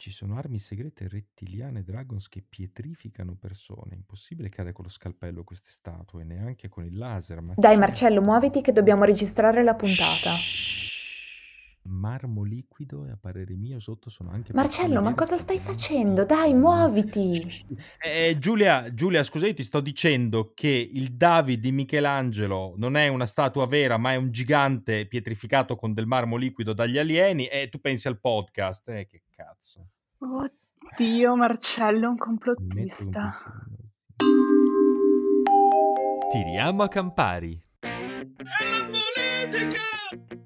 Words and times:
Ci 0.00 0.12
sono 0.12 0.36
armi 0.36 0.58
segrete 0.58 1.08
rettiliane 1.08 1.82
Dragons 1.82 2.26
che 2.30 2.40
pietrificano 2.40 3.36
persone. 3.38 3.96
Impossibile 3.96 4.48
cadere 4.48 4.72
con 4.72 4.86
lo 4.86 4.90
scalpello 4.90 5.44
queste 5.44 5.68
statue, 5.68 6.24
neanche 6.24 6.70
con 6.70 6.86
il 6.86 6.96
laser. 6.96 7.42
Ma 7.42 7.52
Dai 7.54 7.76
Marcello, 7.76 8.22
muoviti 8.22 8.62
che 8.62 8.72
dobbiamo 8.72 9.04
registrare 9.04 9.62
la 9.62 9.74
puntata. 9.74 10.30
Shhh. 10.30 10.89
Marmo 11.82 12.42
liquido 12.42 13.06
e 13.06 13.10
a 13.10 13.18
parere 13.18 13.54
mio 13.56 13.80
sotto 13.80 14.10
sono 14.10 14.30
anche 14.30 14.52
Marcello, 14.52 15.00
ma 15.00 15.14
cosa 15.14 15.38
stai 15.38 15.58
facendo? 15.58 16.24
Dai, 16.24 16.54
muoviti! 16.54 17.68
Eh, 18.02 18.38
Giulia, 18.38 18.92
Giulia, 18.94 19.22
scusa, 19.22 19.52
ti 19.52 19.62
sto 19.62 19.80
dicendo 19.80 20.52
che 20.54 20.68
il 20.68 21.12
David 21.12 21.60
di 21.60 21.72
Michelangelo 21.72 22.74
non 22.76 22.96
è 22.96 23.08
una 23.08 23.26
statua 23.26 23.66
vera, 23.66 23.98
ma 23.98 24.12
è 24.12 24.16
un 24.16 24.30
gigante 24.30 25.06
pietrificato 25.06 25.76
con 25.76 25.92
del 25.92 26.06
marmo 26.06 26.36
liquido 26.36 26.72
dagli 26.72 26.98
alieni 26.98 27.46
e 27.46 27.68
tu 27.68 27.80
pensi 27.80 28.08
al 28.08 28.18
podcast. 28.18 28.88
Eh, 28.88 29.06
che 29.06 29.22
cazzo. 29.30 29.86
Oddio, 30.18 31.36
Marcello, 31.36 32.10
un 32.10 32.16
complottista. 32.16 33.32
Tiriamo 36.30 36.82
a 36.82 36.88
Campari. 36.88 37.62
È 37.80 37.88
la 37.88 38.88
politica! 39.50 40.39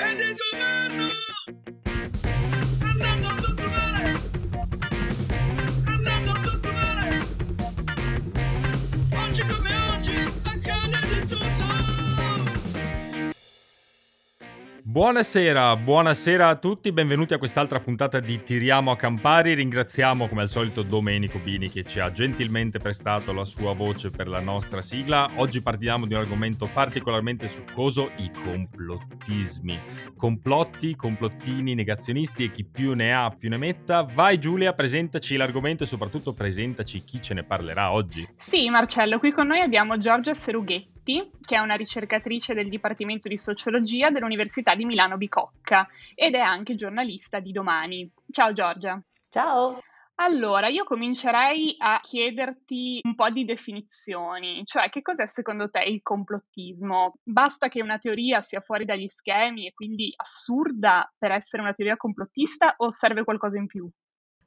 È 0.00 0.14
di 0.14 0.34
governo! 0.50 1.69
Buonasera, 14.90 15.76
buonasera 15.76 16.48
a 16.48 16.56
tutti, 16.56 16.90
benvenuti 16.90 17.32
a 17.32 17.38
quest'altra 17.38 17.78
puntata 17.78 18.18
di 18.18 18.42
Tiriamo 18.42 18.90
a 18.90 18.96
Campari. 18.96 19.54
Ringraziamo 19.54 20.26
come 20.26 20.40
al 20.40 20.48
solito 20.48 20.82
Domenico 20.82 21.38
Bini 21.38 21.70
che 21.70 21.84
ci 21.84 22.00
ha 22.00 22.10
gentilmente 22.10 22.80
prestato 22.80 23.32
la 23.32 23.44
sua 23.44 23.72
voce 23.72 24.10
per 24.10 24.26
la 24.26 24.40
nostra 24.40 24.82
sigla. 24.82 25.30
Oggi 25.36 25.62
parliamo 25.62 26.06
di 26.06 26.14
un 26.14 26.18
argomento 26.18 26.68
particolarmente 26.74 27.46
succoso, 27.46 28.10
i 28.16 28.32
complottismi. 28.32 29.78
Complotti, 30.16 30.96
complottini, 30.96 31.74
negazionisti 31.74 32.42
e 32.42 32.50
chi 32.50 32.64
più 32.64 32.94
ne 32.94 33.14
ha 33.14 33.30
più 33.30 33.48
ne 33.48 33.58
metta. 33.58 34.02
Vai 34.02 34.40
Giulia, 34.40 34.72
presentaci 34.72 35.36
l'argomento 35.36 35.84
e 35.84 35.86
soprattutto 35.86 36.32
presentaci 36.32 37.04
chi 37.04 37.22
ce 37.22 37.34
ne 37.34 37.44
parlerà 37.44 37.92
oggi. 37.92 38.28
Sì, 38.38 38.68
Marcello, 38.68 39.20
qui 39.20 39.30
con 39.30 39.46
noi 39.46 39.60
abbiamo 39.60 39.98
Giorgia 39.98 40.34
Serughetti, 40.34 40.99
che 41.40 41.56
è 41.56 41.58
una 41.58 41.74
ricercatrice 41.74 42.54
del 42.54 42.68
Dipartimento 42.68 43.28
di 43.28 43.36
Sociologia 43.36 44.10
dell'Università 44.10 44.74
di 44.74 44.84
Milano 44.84 45.16
Bicocca 45.16 45.88
ed 46.14 46.34
è 46.34 46.40
anche 46.40 46.74
giornalista 46.74 47.40
di 47.40 47.52
Domani. 47.52 48.10
Ciao 48.30 48.52
Giorgia. 48.52 49.02
Ciao. 49.28 49.80
Allora, 50.22 50.68
io 50.68 50.84
comincerei 50.84 51.76
a 51.78 51.98
chiederti 52.02 53.00
un 53.04 53.14
po' 53.14 53.30
di 53.30 53.46
definizioni, 53.46 54.60
cioè 54.66 54.90
che 54.90 55.00
cos'è 55.00 55.26
secondo 55.26 55.70
te 55.70 55.82
il 55.84 56.02
complottismo? 56.02 57.14
Basta 57.22 57.68
che 57.68 57.80
una 57.80 57.98
teoria 57.98 58.42
sia 58.42 58.60
fuori 58.60 58.84
dagli 58.84 59.08
schemi 59.08 59.66
e 59.66 59.72
quindi 59.72 60.12
assurda 60.14 61.10
per 61.16 61.30
essere 61.30 61.62
una 61.62 61.72
teoria 61.72 61.96
complottista 61.96 62.74
o 62.76 62.90
serve 62.90 63.24
qualcosa 63.24 63.56
in 63.56 63.66
più? 63.66 63.90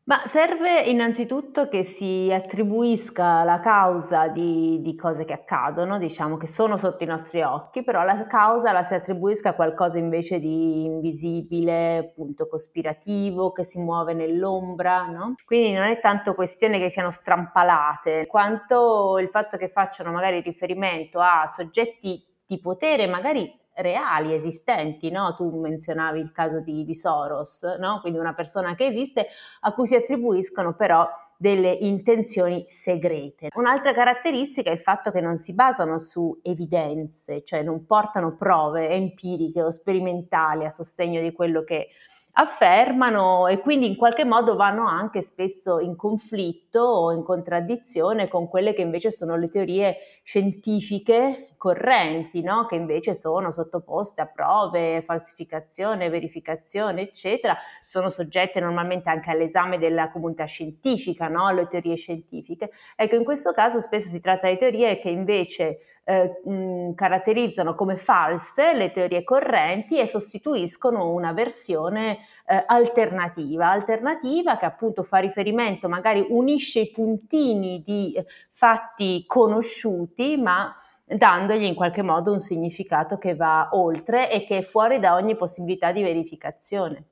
Ma 0.05 0.21
serve 0.25 0.81
innanzitutto 0.81 1.69
che 1.69 1.83
si 1.83 2.29
attribuisca 2.29 3.45
la 3.45 3.61
causa 3.61 4.27
di, 4.27 4.81
di 4.81 4.95
cose 4.95 5.23
che 5.23 5.31
accadono, 5.31 5.97
diciamo 5.97 6.35
che 6.35 6.45
sono 6.45 6.75
sotto 6.75 7.03
i 7.03 7.07
nostri 7.07 7.41
occhi, 7.41 7.85
però 7.85 8.03
la 8.03 8.27
causa 8.27 8.73
la 8.73 8.83
si 8.83 8.95
attribuisca 8.95 9.49
a 9.49 9.53
qualcosa 9.53 9.97
invece 9.97 10.39
di 10.39 10.83
invisibile, 10.83 11.97
appunto 11.99 12.49
cospirativo, 12.49 13.53
che 13.53 13.63
si 13.63 13.79
muove 13.79 14.13
nell'ombra, 14.13 15.05
no? 15.05 15.35
Quindi 15.45 15.71
non 15.71 15.85
è 15.85 16.01
tanto 16.01 16.35
questione 16.35 16.79
che 16.79 16.89
siano 16.89 17.09
strampalate, 17.09 18.27
quanto 18.27 19.17
il 19.19 19.29
fatto 19.29 19.55
che 19.55 19.69
facciano 19.69 20.11
magari 20.11 20.41
riferimento 20.41 21.21
a 21.21 21.45
soggetti 21.47 22.21
di 22.45 22.59
potere, 22.59 23.07
magari 23.07 23.49
reali, 23.75 24.33
esistenti, 24.33 25.09
no? 25.09 25.33
Tu 25.35 25.49
menzionavi 25.49 26.19
il 26.19 26.31
caso 26.31 26.59
di, 26.59 26.83
di 26.83 26.95
Soros, 26.95 27.63
no? 27.79 27.99
Quindi 28.01 28.19
una 28.19 28.33
persona 28.33 28.75
che 28.75 28.85
esiste 28.85 29.27
a 29.61 29.73
cui 29.73 29.87
si 29.87 29.95
attribuiscono 29.95 30.75
però 30.75 31.07
delle 31.37 31.71
intenzioni 31.71 32.63
segrete. 32.67 33.49
Un'altra 33.55 33.93
caratteristica 33.93 34.69
è 34.69 34.73
il 34.73 34.79
fatto 34.79 35.11
che 35.11 35.19
non 35.19 35.37
si 35.37 35.53
basano 35.53 35.97
su 35.97 36.39
evidenze, 36.41 37.43
cioè 37.43 37.63
non 37.63 37.85
portano 37.85 38.35
prove 38.35 38.89
empiriche 38.89 39.61
o 39.61 39.71
sperimentali 39.71 40.63
a 40.63 40.69
sostegno 40.69 41.19
di 41.21 41.33
quello 41.33 41.63
che 41.63 41.89
affermano 42.35 43.47
e 43.47 43.59
quindi 43.59 43.85
in 43.85 43.95
qualche 43.95 44.25
modo 44.25 44.55
vanno 44.55 44.87
anche 44.87 45.21
spesso 45.21 45.79
in 45.79 45.95
conflitto 45.95 46.79
o 46.79 47.11
in 47.11 47.23
contraddizione 47.23 48.27
con 48.27 48.47
quelle 48.47 48.73
che 48.73 48.81
invece 48.81 49.11
sono 49.11 49.35
le 49.35 49.49
teorie 49.49 49.97
scientifiche 50.23 51.52
correnti, 51.63 52.41
no? 52.41 52.65
che 52.65 52.75
invece 52.75 53.13
sono 53.13 53.49
sottoposte 53.49 54.19
a 54.19 54.25
prove, 54.25 55.01
falsificazione, 55.01 56.09
verificazione, 56.09 57.03
eccetera, 57.03 57.55
sono 57.79 58.09
soggette 58.09 58.59
normalmente 58.59 59.09
anche 59.09 59.31
all'esame 59.31 59.77
della 59.77 60.11
comunità 60.11 60.43
scientifica, 60.43 61.29
no? 61.29 61.51
le 61.51 61.69
teorie 61.69 61.95
scientifiche. 61.95 62.69
Ecco, 62.97 63.15
in 63.15 63.23
questo 63.23 63.53
caso 63.53 63.79
spesso 63.79 64.09
si 64.09 64.19
tratta 64.19 64.49
di 64.49 64.57
teorie 64.57 64.99
che 64.99 65.07
invece 65.07 65.79
eh, 66.03 66.41
mh, 66.43 66.95
caratterizzano 66.95 67.75
come 67.75 67.95
false 67.95 68.73
le 68.73 68.91
teorie 68.91 69.23
correnti 69.23 69.97
e 69.97 70.05
sostituiscono 70.05 71.11
una 71.11 71.31
versione 71.31 72.17
eh, 72.45 72.61
alternativa, 72.67 73.71
alternativa 73.71 74.57
che 74.57 74.65
appunto 74.65 75.03
fa 75.03 75.19
riferimento, 75.19 75.87
magari 75.87 76.25
unisce 76.27 76.81
i 76.81 76.91
puntini 76.91 77.81
di 77.85 78.11
eh, 78.11 78.25
fatti 78.51 79.23
conosciuti, 79.25 80.35
ma 80.35 80.75
dandogli 81.05 81.63
in 81.63 81.75
qualche 81.75 82.01
modo 82.01 82.31
un 82.31 82.39
significato 82.39 83.17
che 83.17 83.35
va 83.35 83.69
oltre 83.71 84.31
e 84.31 84.45
che 84.45 84.59
è 84.59 84.63
fuori 84.63 84.99
da 84.99 85.15
ogni 85.15 85.35
possibilità 85.35 85.91
di 85.91 86.01
verificazione. 86.01 87.05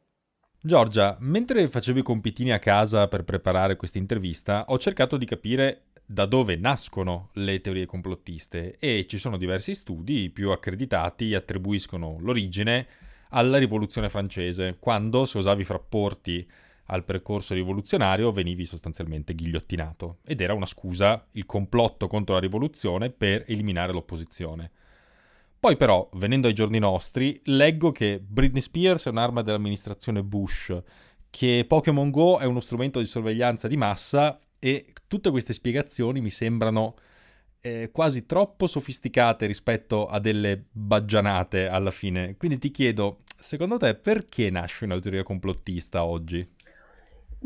Giorgia, 0.63 1.17
mentre 1.19 1.67
facevo 1.67 1.99
i 1.99 2.03
compitini 2.03 2.51
a 2.51 2.59
casa 2.59 3.07
per 3.07 3.23
preparare 3.23 3.75
questa 3.75 3.97
intervista, 3.97 4.65
ho 4.67 4.77
cercato 4.77 5.17
di 5.17 5.25
capire 5.25 5.85
da 6.05 6.25
dove 6.25 6.55
nascono 6.55 7.29
le 7.33 7.61
teorie 7.61 7.85
complottiste 7.85 8.77
e 8.77 9.05
ci 9.07 9.17
sono 9.17 9.37
diversi 9.37 9.73
studi, 9.73 10.29
più 10.29 10.51
accreditati 10.51 11.33
attribuiscono 11.33 12.17
l'origine 12.19 12.85
alla 13.29 13.57
rivoluzione 13.57 14.09
francese, 14.09 14.77
quando 14.77 15.25
se 15.25 15.37
osavi 15.37 15.63
frapporti 15.63 16.47
al 16.85 17.05
percorso 17.05 17.53
rivoluzionario 17.53 18.31
venivi 18.31 18.65
sostanzialmente 18.65 19.33
ghigliottinato 19.33 20.17
ed 20.23 20.41
era 20.41 20.53
una 20.53 20.65
scusa, 20.65 21.25
il 21.31 21.45
complotto 21.45 22.07
contro 22.07 22.35
la 22.35 22.41
rivoluzione 22.41 23.09
per 23.09 23.45
eliminare 23.47 23.93
l'opposizione. 23.93 24.71
Poi 25.59 25.77
però, 25.77 26.09
venendo 26.13 26.47
ai 26.47 26.53
giorni 26.53 26.79
nostri, 26.79 27.39
leggo 27.45 27.91
che 27.91 28.19
Britney 28.19 28.61
Spears 28.61 29.05
è 29.05 29.09
un'arma 29.09 29.43
dell'amministrazione 29.43 30.23
Bush, 30.23 30.75
che 31.29 31.65
Pokémon 31.67 32.09
Go 32.09 32.39
è 32.39 32.45
uno 32.45 32.59
strumento 32.59 32.99
di 32.99 33.05
sorveglianza 33.05 33.67
di 33.67 33.77
massa 33.77 34.39
e 34.57 34.93
tutte 35.07 35.29
queste 35.29 35.53
spiegazioni 35.53 36.19
mi 36.19 36.29
sembrano 36.29 36.95
eh, 37.61 37.89
quasi 37.91 38.25
troppo 38.25 38.67
sofisticate 38.67 39.45
rispetto 39.45 40.07
a 40.07 40.19
delle 40.19 40.65
baggianate 40.71 41.67
alla 41.67 41.91
fine. 41.91 42.35
Quindi 42.37 42.57
ti 42.57 42.71
chiedo, 42.71 43.21
secondo 43.39 43.77
te 43.77 43.95
perché 43.95 44.49
nasce 44.49 44.85
una 44.85 44.99
teoria 44.99 45.23
complottista 45.23 46.03
oggi? 46.03 46.47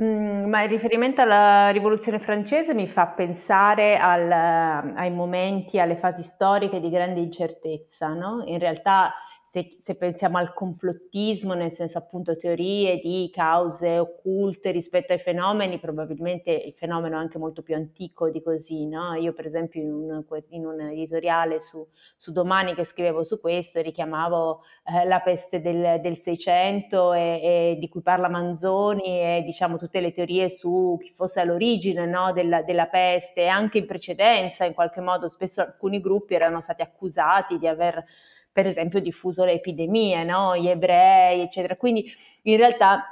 Mm, 0.02 0.50
ma 0.50 0.64
il 0.64 0.70
riferimento 0.70 1.22
alla 1.22 1.70
rivoluzione 1.70 2.20
francese 2.20 2.74
mi 2.74 2.86
fa 2.86 3.08
pensare 3.08 3.98
al, 3.98 4.30
ai 4.30 5.10
momenti, 5.10 5.80
alle 5.80 5.96
fasi 5.96 6.22
storiche 6.22 6.82
di 6.82 6.90
grande 6.90 7.22
incertezza, 7.22 8.10
no? 8.10 8.44
In 8.46 8.60
realtà 8.60 9.14
se, 9.56 9.78
se, 9.80 9.96
pensiamo 9.96 10.38
al 10.38 10.54
complottismo, 10.54 11.54
nel 11.54 11.72
senso 11.72 11.98
appunto 11.98 12.36
teorie 12.36 13.00
di 13.00 13.30
cause 13.34 14.00
occulte 14.00 14.72
rispetto 14.72 15.14
ai 15.14 15.20
fenomeni, 15.20 15.80
probabilmente 15.80 16.52
il 16.52 16.74
fenomeno 16.74 17.16
è 17.16 17.20
anche 17.20 17.38
molto 17.38 17.62
più 17.62 17.74
antico 17.74 18.30
di 18.30 18.42
così, 18.42 18.86
no? 18.86 19.14
Io 19.14 19.32
per 19.32 19.46
esempio 19.46 19.82
in 19.82 19.94
un, 19.94 20.26
in 20.50 20.66
un 20.66 20.82
editoriale 20.82 21.60
su, 21.62 21.88
su, 22.18 22.34
Domani 22.34 22.76
che 22.76 22.84
scrivevo 22.84 23.24
su 23.24 23.40
questo 23.40 23.80
richiamavo 23.80 24.64
eh, 24.94 25.06
la 25.06 25.22
peste 25.22 25.62
del, 25.62 26.02
del 26.02 26.18
600 26.18 27.14
e, 27.14 27.78
di 27.80 27.88
cui 27.88 28.02
parla 28.02 28.28
Manzoni 28.28 29.22
e 29.22 29.42
diciamo 29.46 29.78
tutte 29.78 30.02
le 30.02 30.12
teorie 30.12 30.50
su 30.50 30.98
chi 31.00 31.14
fosse 31.14 31.40
all'origine 31.40 32.06
no? 32.06 32.34
della, 32.34 32.62
della 32.62 32.88
peste 32.88 33.48
anche 33.48 33.78
in 33.78 33.86
precedenza 33.86 34.66
in 34.66 34.74
qualche 34.74 35.00
modo 35.00 35.30
spesso 35.30 35.62
alcuni 35.62 36.02
gruppi 36.02 36.34
erano 36.34 36.60
stati 36.60 36.82
accusati 36.82 37.58
di 37.58 37.68
aver 37.68 38.04
per 38.56 38.68
esempio 38.68 39.02
diffuso 39.02 39.44
le 39.44 39.52
epidemie, 39.52 40.24
no? 40.24 40.56
gli 40.56 40.70
ebrei, 40.70 41.42
eccetera. 41.42 41.76
Quindi 41.76 42.10
in 42.44 42.56
realtà 42.56 43.04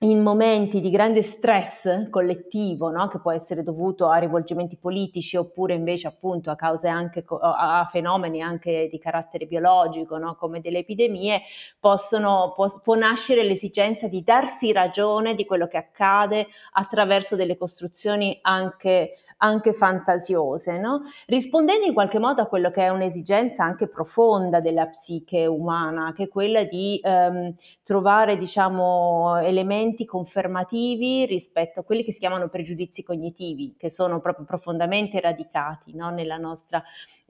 in 0.00 0.20
momenti 0.20 0.82
di 0.82 0.90
grande 0.90 1.22
stress 1.22 2.10
collettivo, 2.10 2.90
no? 2.90 3.08
che 3.08 3.18
può 3.18 3.32
essere 3.32 3.62
dovuto 3.62 4.08
a 4.08 4.18
rivolgimenti 4.18 4.76
politici 4.76 5.38
oppure 5.38 5.72
invece 5.72 6.08
appunto 6.08 6.50
a 6.50 6.56
cause 6.56 6.88
anche 6.88 7.24
a 7.40 7.88
fenomeni 7.90 8.42
anche 8.42 8.88
di 8.90 8.98
carattere 8.98 9.46
biologico, 9.46 10.18
no? 10.18 10.34
come 10.34 10.60
delle 10.60 10.80
epidemie, 10.80 11.40
possono, 11.80 12.52
può, 12.54 12.66
può 12.82 12.94
nascere 12.94 13.44
l'esigenza 13.44 14.08
di 14.08 14.22
darsi 14.22 14.72
ragione 14.72 15.34
di 15.34 15.46
quello 15.46 15.68
che 15.68 15.78
accade 15.78 16.48
attraverso 16.72 17.34
delle 17.34 17.56
costruzioni 17.56 18.40
anche 18.42 19.21
anche 19.42 19.72
fantasiose, 19.72 20.78
no? 20.78 21.02
rispondendo 21.26 21.84
in 21.84 21.92
qualche 21.92 22.20
modo 22.20 22.42
a 22.42 22.46
quello 22.46 22.70
che 22.70 22.84
è 22.84 22.88
un'esigenza 22.88 23.64
anche 23.64 23.88
profonda 23.88 24.60
della 24.60 24.86
psiche 24.86 25.46
umana, 25.46 26.12
che 26.14 26.24
è 26.24 26.28
quella 26.28 26.62
di 26.62 27.00
ehm, 27.02 27.54
trovare 27.82 28.38
diciamo, 28.38 29.36
elementi 29.38 30.04
confermativi 30.04 31.26
rispetto 31.26 31.80
a 31.80 31.82
quelli 31.82 32.04
che 32.04 32.12
si 32.12 32.20
chiamano 32.20 32.48
pregiudizi 32.48 33.02
cognitivi, 33.02 33.74
che 33.76 33.90
sono 33.90 34.20
proprio 34.20 34.44
profondamente 34.44 35.18
radicati 35.20 35.94
no? 35.94 36.10
nella 36.10 36.36
nostra 36.36 36.82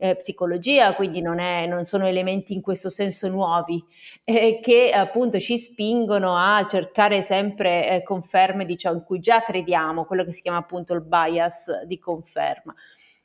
eh, 0.03 0.17
psicologia, 0.17 0.95
quindi 0.95 1.21
non, 1.21 1.39
è, 1.39 1.65
non, 1.67 1.85
sono 1.85 2.09
elementi 2.09 2.55
in 2.55 2.61
questo 2.61 2.89
senso 2.89 3.29
nuovi, 3.29 3.83
eh, 4.25 4.59
che 4.61 4.91
appunto 4.91 5.39
ci 5.39 5.57
spingono 5.57 6.37
a 6.37 6.65
cercare 6.65 7.23
sempre 7.23 7.89
eh, 7.89 8.03
conferme 8.03 8.65
di 8.65 8.77
ciò 8.77 8.93
in 8.93 9.05
cui 9.05 9.21
già 9.21 9.43
crediamo, 9.43 10.05
quello 10.05 10.25
che 10.25 10.33
si 10.33 10.43
chiama 10.43 10.59
appunto 10.59 10.93
il 10.93 11.03
bias 11.03 11.85
di 11.85 12.01
conferma. 12.03 12.75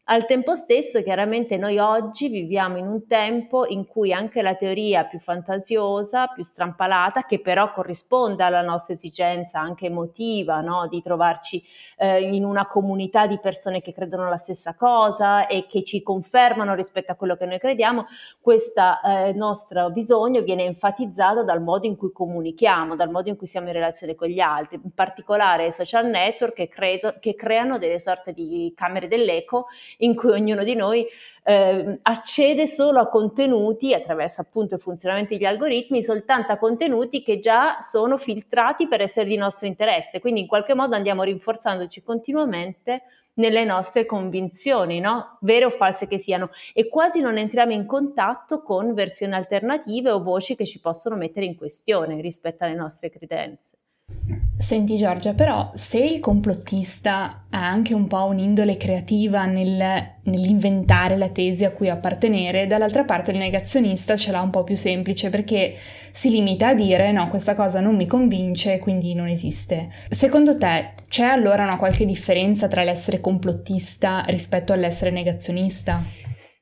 Al 0.09 0.25
tempo 0.25 0.55
stesso, 0.55 1.03
chiaramente 1.03 1.57
noi 1.57 1.79
oggi 1.79 2.29
viviamo 2.29 2.77
in 2.77 2.87
un 2.87 3.07
tempo 3.07 3.65
in 3.65 3.85
cui 3.85 4.13
anche 4.13 4.41
la 4.41 4.55
teoria 4.55 5.03
più 5.03 5.19
fantasiosa, 5.19 6.27
più 6.27 6.43
strampalata, 6.43 7.25
che 7.25 7.41
però 7.41 7.73
corrisponde 7.73 8.41
alla 8.41 8.61
nostra 8.61 8.93
esigenza 8.93 9.59
anche 9.59 9.87
emotiva, 9.87 10.61
no? 10.61 10.87
di 10.87 11.01
trovarci 11.01 11.61
eh, 11.97 12.21
in 12.21 12.45
una 12.45 12.67
comunità 12.67 13.27
di 13.27 13.37
persone 13.37 13.81
che 13.81 13.91
credono 13.91 14.29
la 14.29 14.37
stessa 14.37 14.75
cosa 14.75 15.45
e 15.45 15.65
che 15.67 15.83
ci 15.83 16.01
confermano 16.01 16.73
rispetto 16.73 17.11
a 17.11 17.15
quello 17.15 17.35
che 17.35 17.45
noi 17.45 17.59
crediamo, 17.59 18.05
questo 18.39 18.81
eh, 19.05 19.33
nostro 19.33 19.89
bisogno 19.89 20.39
viene 20.39 20.63
enfatizzato 20.63 21.43
dal 21.43 21.61
modo 21.61 21.85
in 21.85 21.97
cui 21.97 22.13
comunichiamo, 22.13 22.95
dal 22.95 23.09
modo 23.09 23.27
in 23.27 23.35
cui 23.35 23.45
siamo 23.45 23.67
in 23.67 23.73
relazione 23.73 24.15
con 24.15 24.29
gli 24.29 24.39
altri, 24.39 24.79
in 24.81 24.93
particolare 24.93 25.65
i 25.65 25.71
social 25.73 26.05
network 26.05 26.53
che, 26.53 26.69
credo, 26.69 27.15
che 27.19 27.35
creano 27.35 27.77
delle 27.77 27.99
sorte 27.99 28.31
di 28.31 28.71
camere 28.73 29.09
dell'eco 29.09 29.65
in 29.97 30.15
cui 30.15 30.31
ognuno 30.31 30.63
di 30.63 30.75
noi 30.75 31.05
eh, 31.43 31.99
accede 32.01 32.67
solo 32.67 32.99
a 32.99 33.07
contenuti 33.07 33.93
attraverso 33.93 34.41
appunto 34.41 34.75
il 34.75 34.81
funzionamento 34.81 35.33
degli 35.33 35.45
algoritmi, 35.45 36.03
soltanto 36.03 36.51
a 36.51 36.57
contenuti 36.57 37.23
che 37.23 37.39
già 37.39 37.79
sono 37.79 38.17
filtrati 38.17 38.87
per 38.87 39.01
essere 39.01 39.27
di 39.27 39.37
nostro 39.37 39.67
interesse. 39.67 40.19
Quindi 40.19 40.41
in 40.41 40.47
qualche 40.47 40.73
modo 40.73 40.95
andiamo 40.95 41.23
rinforzandoci 41.23 42.03
continuamente 42.03 43.03
nelle 43.37 43.63
nostre 43.63 44.05
convinzioni, 44.05 44.99
no? 44.99 45.37
vere 45.41 45.65
o 45.65 45.69
false 45.69 46.07
che 46.07 46.17
siano, 46.17 46.49
e 46.73 46.89
quasi 46.89 47.21
non 47.21 47.37
entriamo 47.37 47.71
in 47.71 47.85
contatto 47.85 48.61
con 48.61 48.93
versioni 48.93 49.33
alternative 49.33 50.11
o 50.11 50.21
voci 50.21 50.55
che 50.55 50.65
ci 50.65 50.79
possono 50.79 51.15
mettere 51.15 51.45
in 51.45 51.55
questione 51.55 52.19
rispetto 52.19 52.63
alle 52.63 52.75
nostre 52.75 53.09
credenze. 53.09 53.77
Senti 54.59 54.97
Giorgia, 54.97 55.33
però 55.33 55.71
se 55.75 55.99
il 55.99 56.19
complottista 56.19 57.45
ha 57.49 57.69
anche 57.69 57.93
un 57.93 58.07
po' 58.07 58.25
un'indole 58.25 58.75
creativa 58.75 59.45
nel, 59.45 60.15
nell'inventare 60.23 61.15
la 61.15 61.29
tesi 61.29 61.63
a 61.63 61.71
cui 61.71 61.89
appartenere, 61.89 62.65
dall'altra 62.65 63.03
parte 63.03 63.31
il 63.31 63.37
negazionista 63.37 64.17
ce 64.17 64.31
l'ha 64.31 64.41
un 64.41 64.49
po' 64.49 64.63
più 64.63 64.75
semplice 64.75 65.29
perché 65.29 65.75
si 66.11 66.29
limita 66.31 66.69
a 66.69 66.73
dire 66.73 67.11
no, 67.11 67.29
questa 67.29 67.53
cosa 67.53 67.79
non 67.79 67.95
mi 67.95 68.07
convince, 68.07 68.79
quindi 68.79 69.13
non 69.13 69.27
esiste. 69.27 69.89
Secondo 70.09 70.57
te 70.57 70.95
c'è 71.07 71.23
allora 71.23 71.63
una 71.63 71.77
qualche 71.77 72.05
differenza 72.05 72.67
tra 72.67 72.83
l'essere 72.83 73.21
complottista 73.21 74.25
rispetto 74.27 74.73
all'essere 74.73 75.11
negazionista? 75.11 76.03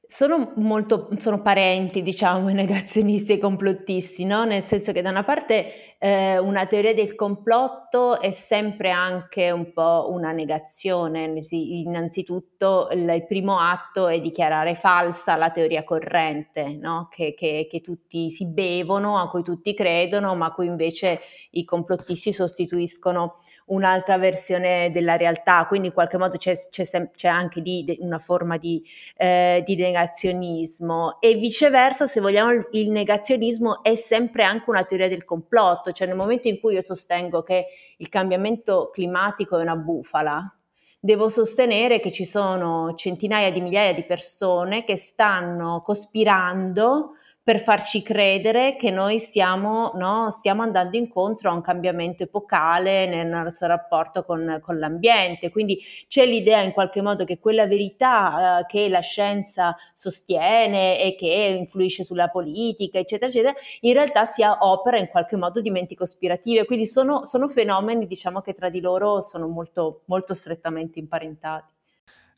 Sono 0.06 0.54
molto, 0.58 1.10
sono 1.18 1.42
parenti, 1.42 2.02
diciamo, 2.02 2.50
i 2.50 2.54
negazionisti 2.54 3.32
e 3.32 3.36
i 3.36 3.40
complottisti, 3.40 4.24
no? 4.24 4.46
Nel 4.46 4.62
senso 4.62 4.92
che 4.92 5.02
da 5.02 5.10
una 5.10 5.24
parte 5.24 5.85
eh, 5.98 6.38
una 6.38 6.66
teoria 6.68 6.94
del 6.94 7.16
complotto 7.16 8.20
è 8.20 8.32
sempre 8.32 8.92
anche 8.92 9.50
un 9.52 9.72
po' 9.72 10.10
una 10.12 10.32
negazione. 10.32 11.42
Innanzitutto 11.50 12.90
il, 12.92 13.26
primo 13.28 13.60
atto 13.60 14.08
è 14.08 14.20
dichiarare 14.20 14.76
falsa 14.76 15.36
la 15.36 15.52
teoria 15.52 15.84
corrente, 15.84 16.78
no? 16.80 17.08
che, 17.10 17.34
che, 17.34 17.68
che 17.70 17.82
tutti 17.82 18.30
si 18.30 18.46
bevono, 18.46 19.18
a 19.18 19.30
cui 19.30 19.44
tutti 19.44 19.74
credono, 19.74 20.36
ma 20.36 20.48
a 20.48 20.52
cui 20.52 20.68
invece 20.68 21.22
i 21.52 21.64
complottisti 21.64 22.34
sostituiscono 22.34 23.38
un'altra 23.66 24.18
versione 24.18 24.92
della 24.92 25.16
realtà, 25.16 25.66
quindi 25.68 25.88
in 25.88 25.94
qualche 25.94 26.18
modo 26.18 26.38
c'è, 26.38 26.54
c'è, 26.70 26.84
sem- 26.84 27.12
c'è 27.12 27.28
anche 27.28 27.62
lì 27.62 27.98
una 28.00 28.20
forma 28.20 28.58
di, 28.58 28.84
eh, 29.18 29.64
di, 29.66 29.76
negazionismo. 29.76 31.20
E 31.20 31.36
viceversa, 31.36 32.06
se 32.06 32.20
vogliamo, 32.20 32.52
il, 32.52 32.68
il 32.72 32.92
negazionismo 32.92 33.82
è 33.84 33.96
sempre 33.96 34.44
anche 34.44 34.70
una 34.70 34.84
teoria 34.84 35.08
del 35.08 35.26
complotto, 35.26 35.92
cioè 35.92 36.08
nel 36.08 36.16
momento 36.16 36.48
in 36.48 36.60
cui 36.60 36.74
io 36.74 36.82
sostengo 36.82 37.42
che 37.44 37.66
il 37.98 38.10
cambiamento 38.10 38.90
climatico 38.94 39.58
è 39.58 39.62
una 39.62 39.76
bufala, 39.76 40.54
devo 41.00 41.30
sostenere 41.30 42.00
che 42.00 42.12
ci 42.12 42.26
sono 42.26 42.94
centinaia 42.96 43.52
di 43.52 43.62
migliaia 43.62 43.94
di 43.94 44.04
persone 44.04 44.84
che 44.84 44.96
stanno 44.96 45.82
cospirando 45.82 47.12
per 47.46 47.60
farci 47.60 48.02
credere 48.02 48.76
che 48.76 48.90
noi 48.90 49.20
stiamo, 49.20 49.92
no, 49.94 50.32
stiamo, 50.32 50.64
andando 50.64 50.98
incontro 50.98 51.52
a 51.52 51.54
un 51.54 51.62
cambiamento 51.62 52.24
epocale 52.24 53.06
nel 53.06 53.28
nostro 53.28 53.68
rapporto 53.68 54.24
con, 54.24 54.60
con, 54.64 54.80
l'ambiente. 54.80 55.52
Quindi 55.52 55.80
c'è 56.08 56.26
l'idea 56.26 56.62
in 56.62 56.72
qualche 56.72 57.04
modo 57.04 57.24
che 57.24 57.38
quella 57.38 57.68
verità 57.68 58.62
eh, 58.62 58.66
che 58.66 58.90
la 58.90 59.02
scienza 59.02 59.76
sostiene 59.94 61.00
e 61.00 61.14
che 61.14 61.56
influisce 61.60 62.04
sulla 62.04 62.30
politica, 62.30 62.98
eccetera, 62.98 63.30
eccetera, 63.30 63.54
in 63.82 63.94
realtà 63.94 64.26
sia 64.26 64.58
opera 64.62 64.98
in 64.98 65.08
qualche 65.10 65.36
modo 65.36 65.62
di 65.62 65.70
menti 65.70 65.94
cospirative. 65.94 66.66
Quindi 66.66 66.88
sono, 66.88 67.26
sono 67.26 67.48
fenomeni, 67.48 68.08
diciamo, 68.08 68.42
che 68.42 68.56
tra 68.56 68.70
di 68.70 68.82
loro 68.82 69.22
sono 69.22 69.48
molto, 69.48 70.02
molto 70.06 70.34
strettamente 70.34 70.98
imparentati. 70.98 71.75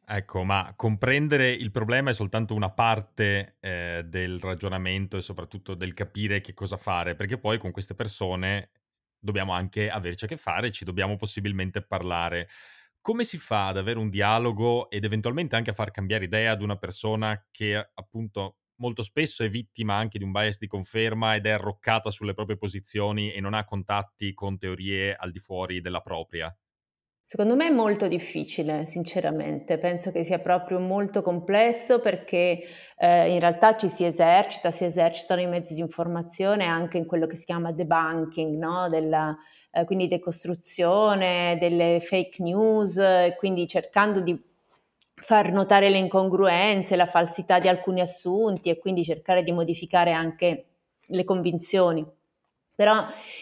Ecco, 0.09 0.43
ma 0.45 0.73
comprendere 0.77 1.49
il 1.51 1.69
problema 1.71 2.11
è 2.11 2.13
soltanto 2.13 2.53
una 2.53 2.71
parte 2.71 3.57
eh, 3.59 4.03
del 4.05 4.39
ragionamento 4.39 5.17
e 5.17 5.21
soprattutto 5.21 5.73
del 5.75 5.93
capire 5.93 6.39
che 6.39 6.53
cosa 6.53 6.77
fare, 6.77 7.15
perché 7.15 7.37
poi 7.37 7.57
con 7.57 7.71
queste 7.71 7.93
persone 7.93 8.71
dobbiamo 9.19 9.51
anche 9.51 9.89
averci 9.89 10.23
a 10.23 10.27
che 10.29 10.37
fare, 10.37 10.71
ci 10.71 10.85
dobbiamo 10.85 11.17
possibilmente 11.17 11.81
parlare. 11.81 12.47
Come 13.01 13.25
si 13.25 13.37
fa 13.37 13.67
ad 13.67 13.77
avere 13.77 13.99
un 13.99 14.09
dialogo 14.09 14.89
ed 14.89 15.03
eventualmente 15.03 15.57
anche 15.57 15.71
a 15.71 15.73
far 15.73 15.91
cambiare 15.91 16.23
idea 16.25 16.51
ad 16.51 16.61
una 16.61 16.77
persona 16.77 17.45
che 17.51 17.75
appunto 17.93 18.59
molto 18.79 19.03
spesso 19.03 19.43
è 19.43 19.49
vittima 19.49 19.95
anche 19.95 20.17
di 20.19 20.23
un 20.23 20.31
bias 20.31 20.57
di 20.59 20.67
conferma 20.67 21.35
ed 21.35 21.45
è 21.47 21.49
arroccata 21.51 22.11
sulle 22.11 22.33
proprie 22.33 22.57
posizioni 22.57 23.33
e 23.33 23.41
non 23.41 23.53
ha 23.53 23.65
contatti 23.65 24.33
con 24.33 24.57
teorie 24.57 25.13
al 25.15 25.31
di 25.31 25.39
fuori 25.39 25.81
della 25.81 25.99
propria? 26.01 26.55
Secondo 27.29 27.57
me 27.57 27.67
è 27.67 27.71
molto 27.71 28.07
difficile, 28.07 28.85
sinceramente, 28.85 29.77
penso 29.77 30.11
che 30.11 30.23
sia 30.23 30.39
proprio 30.39 30.79
molto 30.79 31.21
complesso 31.21 31.99
perché 31.99 32.63
eh, 32.97 33.33
in 33.33 33.41
realtà 33.41 33.75
ci 33.75 33.89
si 33.89 34.05
esercita, 34.05 34.71
si 34.71 34.85
esercitano 34.85 35.41
i 35.41 35.45
mezzi 35.45 35.73
di 35.73 35.81
informazione 35.81 36.63
anche 36.63 36.97
in 36.97 37.05
quello 37.05 37.27
che 37.27 37.35
si 37.35 37.43
chiama 37.43 37.73
debunking, 37.73 38.57
no? 38.57 38.87
Della, 38.87 39.37
eh, 39.71 39.83
quindi 39.83 40.07
decostruzione 40.07 41.57
delle 41.59 41.99
fake 41.99 42.41
news, 42.41 42.97
quindi 43.37 43.67
cercando 43.67 44.21
di 44.21 44.41
far 45.15 45.51
notare 45.51 45.89
le 45.89 45.97
incongruenze, 45.97 46.95
la 46.95 47.07
falsità 47.07 47.59
di 47.59 47.67
alcuni 47.67 47.99
assunti 47.99 48.69
e 48.69 48.77
quindi 48.77 49.03
cercare 49.03 49.43
di 49.43 49.51
modificare 49.51 50.13
anche 50.13 50.65
le 51.07 51.23
convinzioni. 51.25 52.05
Però 52.77 52.93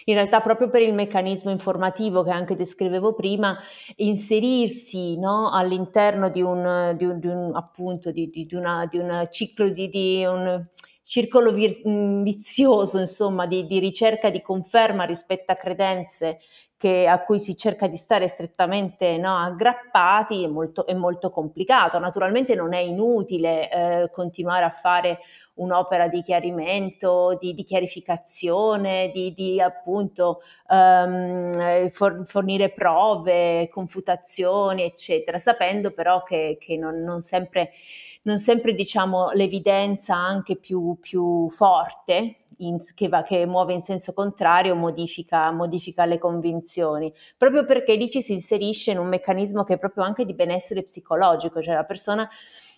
in 0.06 0.14
realtà 0.14 0.40
proprio 0.40 0.70
per 0.70 0.82
il 0.82 0.94
meccanismo 0.94 1.52
informativo 1.52 2.24
che 2.24 2.32
anche 2.32 2.56
descrivevo 2.56 3.14
prima, 3.16 3.60
inserirsi 3.98 5.18
no, 5.18 5.52
all'interno 5.52 6.30
di 6.30 6.42
un, 6.42 6.96
di 6.98 7.04
un, 7.04 7.20
di 7.20 7.28
un 7.28 7.52
appunto, 7.54 8.12
di, 8.12 8.30
di, 8.30 8.48
una, 8.56 8.88
un 8.94 9.28
ciclo 9.30 9.68
di, 9.68 10.24
un 10.26 10.66
circolo 11.04 11.52
vir- 11.52 11.82
vizioso, 12.24 12.98
insomma, 12.98 13.46
di 13.46 13.68
ricerca 13.80 14.30
di 14.30 14.42
conferma 14.42 15.04
rispetto 15.04 15.52
a 15.52 15.56
credenze 15.56 16.40
che, 16.78 17.08
a 17.08 17.24
cui 17.24 17.40
si 17.40 17.56
cerca 17.56 17.88
di 17.88 17.96
stare 17.96 18.28
strettamente 18.28 19.18
no, 19.18 19.38
aggrappati 19.38 20.44
è 20.44 20.48
molto, 20.48 20.86
è 20.86 20.94
molto, 20.94 21.30
complicato. 21.30 22.00
Naturalmente 22.00 22.54
non 22.54 22.74
è 22.74 22.80
inutile 22.80 23.72
eh, 23.72 24.10
continuare 24.12 24.66
a 24.66 24.72
fare 24.72 25.20
un'opera 25.56 26.10
di 26.10 26.22
chiarimento, 26.22 27.38
di, 27.40 27.54
di 27.54 27.64
chiarificazione, 27.64 29.10
di, 29.14 29.34
di 29.34 29.62
appunto 29.62 30.42
um, 30.68 31.90
fornire 32.26 32.72
prove, 32.72 33.70
confutazioni, 33.70 34.84
eccetera, 34.84 35.40
sapendo 35.40 35.92
però 35.92 36.24
che, 36.24 36.58
che 36.60 36.76
non, 36.76 37.02
non 37.04 37.22
sempre 37.22 37.72
non 38.26 38.40
sempre 38.40 38.74
diciamo 38.74 39.32
l'evidenza 39.34 40.16
anche 40.16 40.56
più, 40.56 40.98
più 41.00 41.48
forte 41.52 42.45
in- 42.58 42.80
che, 42.94 43.08
va- 43.08 43.24
che 43.24 43.46
muove 43.46 43.74
in 43.74 43.82
senso 43.82 44.14
contrario 44.14 44.76
modifica, 44.76 45.52
modifica 45.52 46.06
le 46.06 46.18
convinzioni, 46.18 47.14
proprio 47.38 47.66
perché 47.66 47.96
lì 47.96 48.10
ci 48.10 48.22
si 48.22 48.34
inserisce 48.34 48.92
in 48.92 48.98
un 48.98 49.08
meccanismo 49.08 49.64
che 49.64 49.76
è 49.76 49.78
proprio 49.78 50.04
anche 50.04 50.26
di 50.26 50.34
benessere 50.34 50.84
psicologico, 50.84 51.62
cioè 51.62 51.76
la 51.76 51.84
persona 51.84 52.30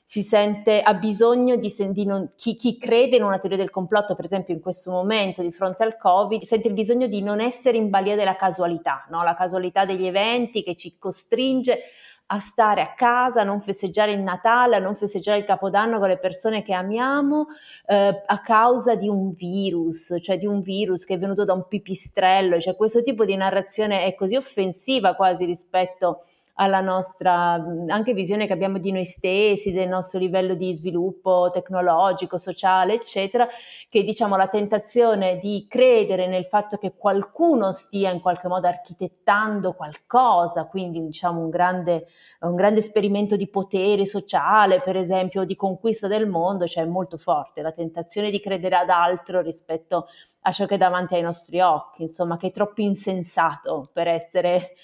si 0.10 0.24
sente, 0.24 0.82
ha 0.82 0.94
bisogno 0.94 1.58
di, 1.58 1.70
di 1.90 2.06
non, 2.06 2.32
chi, 2.38 2.56
chi 2.56 2.78
crede 2.78 3.18
in 3.18 3.24
una 3.24 3.40
teoria 3.40 3.58
del 3.58 3.70
complotto, 3.70 4.16
per 4.16 4.24
esempio 4.24 4.54
in 4.54 4.62
questo 4.62 4.90
momento 4.90 5.42
di 5.42 5.52
fronte 5.52 5.84
al 5.84 5.98
Covid, 5.98 6.44
sente 6.44 6.70
il 6.70 6.74
bisogno 6.74 7.08
di 7.08 7.22
non 7.22 7.42
essere 7.42 7.76
in 7.76 7.90
balia 7.90 8.16
della 8.16 8.38
casualità, 8.38 9.06
no? 9.10 9.22
la 9.24 9.36
casualità 9.36 9.84
degli 9.84 10.06
eventi 10.06 10.64
che 10.64 10.78
ci 10.78 10.98
costringe 10.98 11.80
a 12.28 12.40
stare 12.40 12.82
a 12.82 12.94
casa, 12.94 13.42
a 13.42 13.44
non 13.44 13.62
festeggiare 13.62 14.12
il 14.12 14.20
Natale, 14.20 14.76
a 14.76 14.80
non 14.80 14.96
festeggiare 14.96 15.40
il 15.40 15.46
Capodanno 15.46 16.00
con 16.00 16.10
le 16.10 16.18
persone 16.18 16.62
che 16.62 16.74
amiamo 16.74 17.48
eh, 17.86 18.24
a 18.26 18.42
causa 18.42 18.96
di 18.96 19.08
un 19.08 19.34
virus, 19.34 20.16
cioè 20.22 20.38
di 20.38 20.46
un 20.46 20.62
virus 20.62 21.06
che 21.06 21.14
è 21.14 21.18
venuto 21.18 21.46
da 21.46 21.54
un 21.54 21.68
pipistrello, 21.68 22.60
cioè 22.60 22.76
questo 22.76 23.02
tipo 23.02 23.24
di 23.24 23.36
narrazione 23.36 24.04
è 24.04 24.14
così 24.16 24.36
offensiva 24.36 25.16
quasi 25.16 25.46
rispetto 25.46 26.24
alla 26.60 26.82
nostra 26.82 27.54
anche 27.88 28.14
visione 28.14 28.48
che 28.48 28.54
abbiamo 28.54 28.80
di 28.80 28.92
noi 28.92 29.06
stessi, 29.06 29.72
del 29.72 29.88
nostro 29.88 30.20
livello 30.20 30.56
di 30.56 30.76
sviluppo 30.76 31.50
tecnologico, 31.52 32.38
sociale, 32.38 32.94
eccetera, 32.94 33.48
che 33.90 34.04
diciamo 34.04 34.36
la 34.36 34.48
tentazione 34.48 35.38
di 35.38 35.68
credere 35.70 36.28
nel 36.28 36.46
fatto 36.46 36.78
che 36.78 36.96
qualcuno 36.98 37.72
stia 37.74 38.12
in 38.12 38.22
qualche 38.22 38.48
modo 38.48 38.68
architettando 38.68 39.74
qualcosa, 39.74 40.66
quindi 40.66 41.00
diciamo 41.00 41.42
un 41.42 41.50
grande, 41.50 42.08
un 42.42 42.56
grande 42.56 42.80
esperimento 42.80 43.36
di 43.36 43.48
potere 43.48 44.06
sociale, 44.06 44.82
per 44.82 44.98
esempio, 44.98 45.44
di 45.44 45.56
conquista 45.56 46.08
del 46.08 46.28
mondo, 46.28 46.66
cioè 46.66 46.84
è 46.84 46.88
molto 46.88 47.18
forte, 47.18 47.62
la 47.62 47.72
tentazione 47.72 48.32
di 48.32 48.40
credere 48.40 48.78
ad 48.78 48.90
altro 48.90 49.42
rispetto 49.42 50.08
a 50.42 50.52
ciò 50.52 50.66
che 50.66 50.76
è 50.76 50.78
davanti 50.78 51.14
ai 51.14 51.22
nostri 51.22 51.60
occhi, 51.60 52.04
insomma, 52.04 52.38
che 52.38 52.48
è 52.48 52.52
troppo 52.52 52.82
insensato 52.82 53.90
per 53.92 54.08
essere 54.08 54.76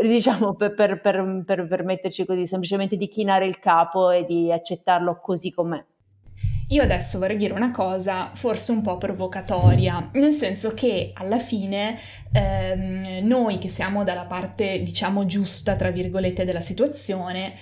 diciamo, 0.00 0.54
per, 0.54 0.74
per, 0.74 1.00
per, 1.00 1.66
per 1.66 1.84
metterci 1.84 2.24
così, 2.24 2.46
semplicemente 2.46 2.96
di 2.96 3.08
chinare 3.08 3.46
il 3.46 3.58
capo 3.58 4.10
e 4.10 4.24
di 4.24 4.52
accettarlo 4.52 5.20
così 5.20 5.52
com'è. 5.52 5.84
Io 6.68 6.82
adesso 6.82 7.18
vorrei 7.18 7.36
dire 7.36 7.52
una 7.52 7.70
cosa 7.70 8.30
forse 8.32 8.72
un 8.72 8.80
po' 8.80 8.96
provocatoria, 8.96 10.08
nel 10.14 10.32
senso 10.32 10.70
che 10.72 11.10
alla 11.12 11.38
fine 11.38 11.98
ehm, 12.32 13.26
noi 13.26 13.58
che 13.58 13.68
siamo 13.68 14.04
dalla 14.04 14.24
parte, 14.24 14.80
diciamo, 14.80 15.26
giusta, 15.26 15.76
tra 15.76 15.90
virgolette, 15.90 16.46
della 16.46 16.62
situazione, 16.62 17.52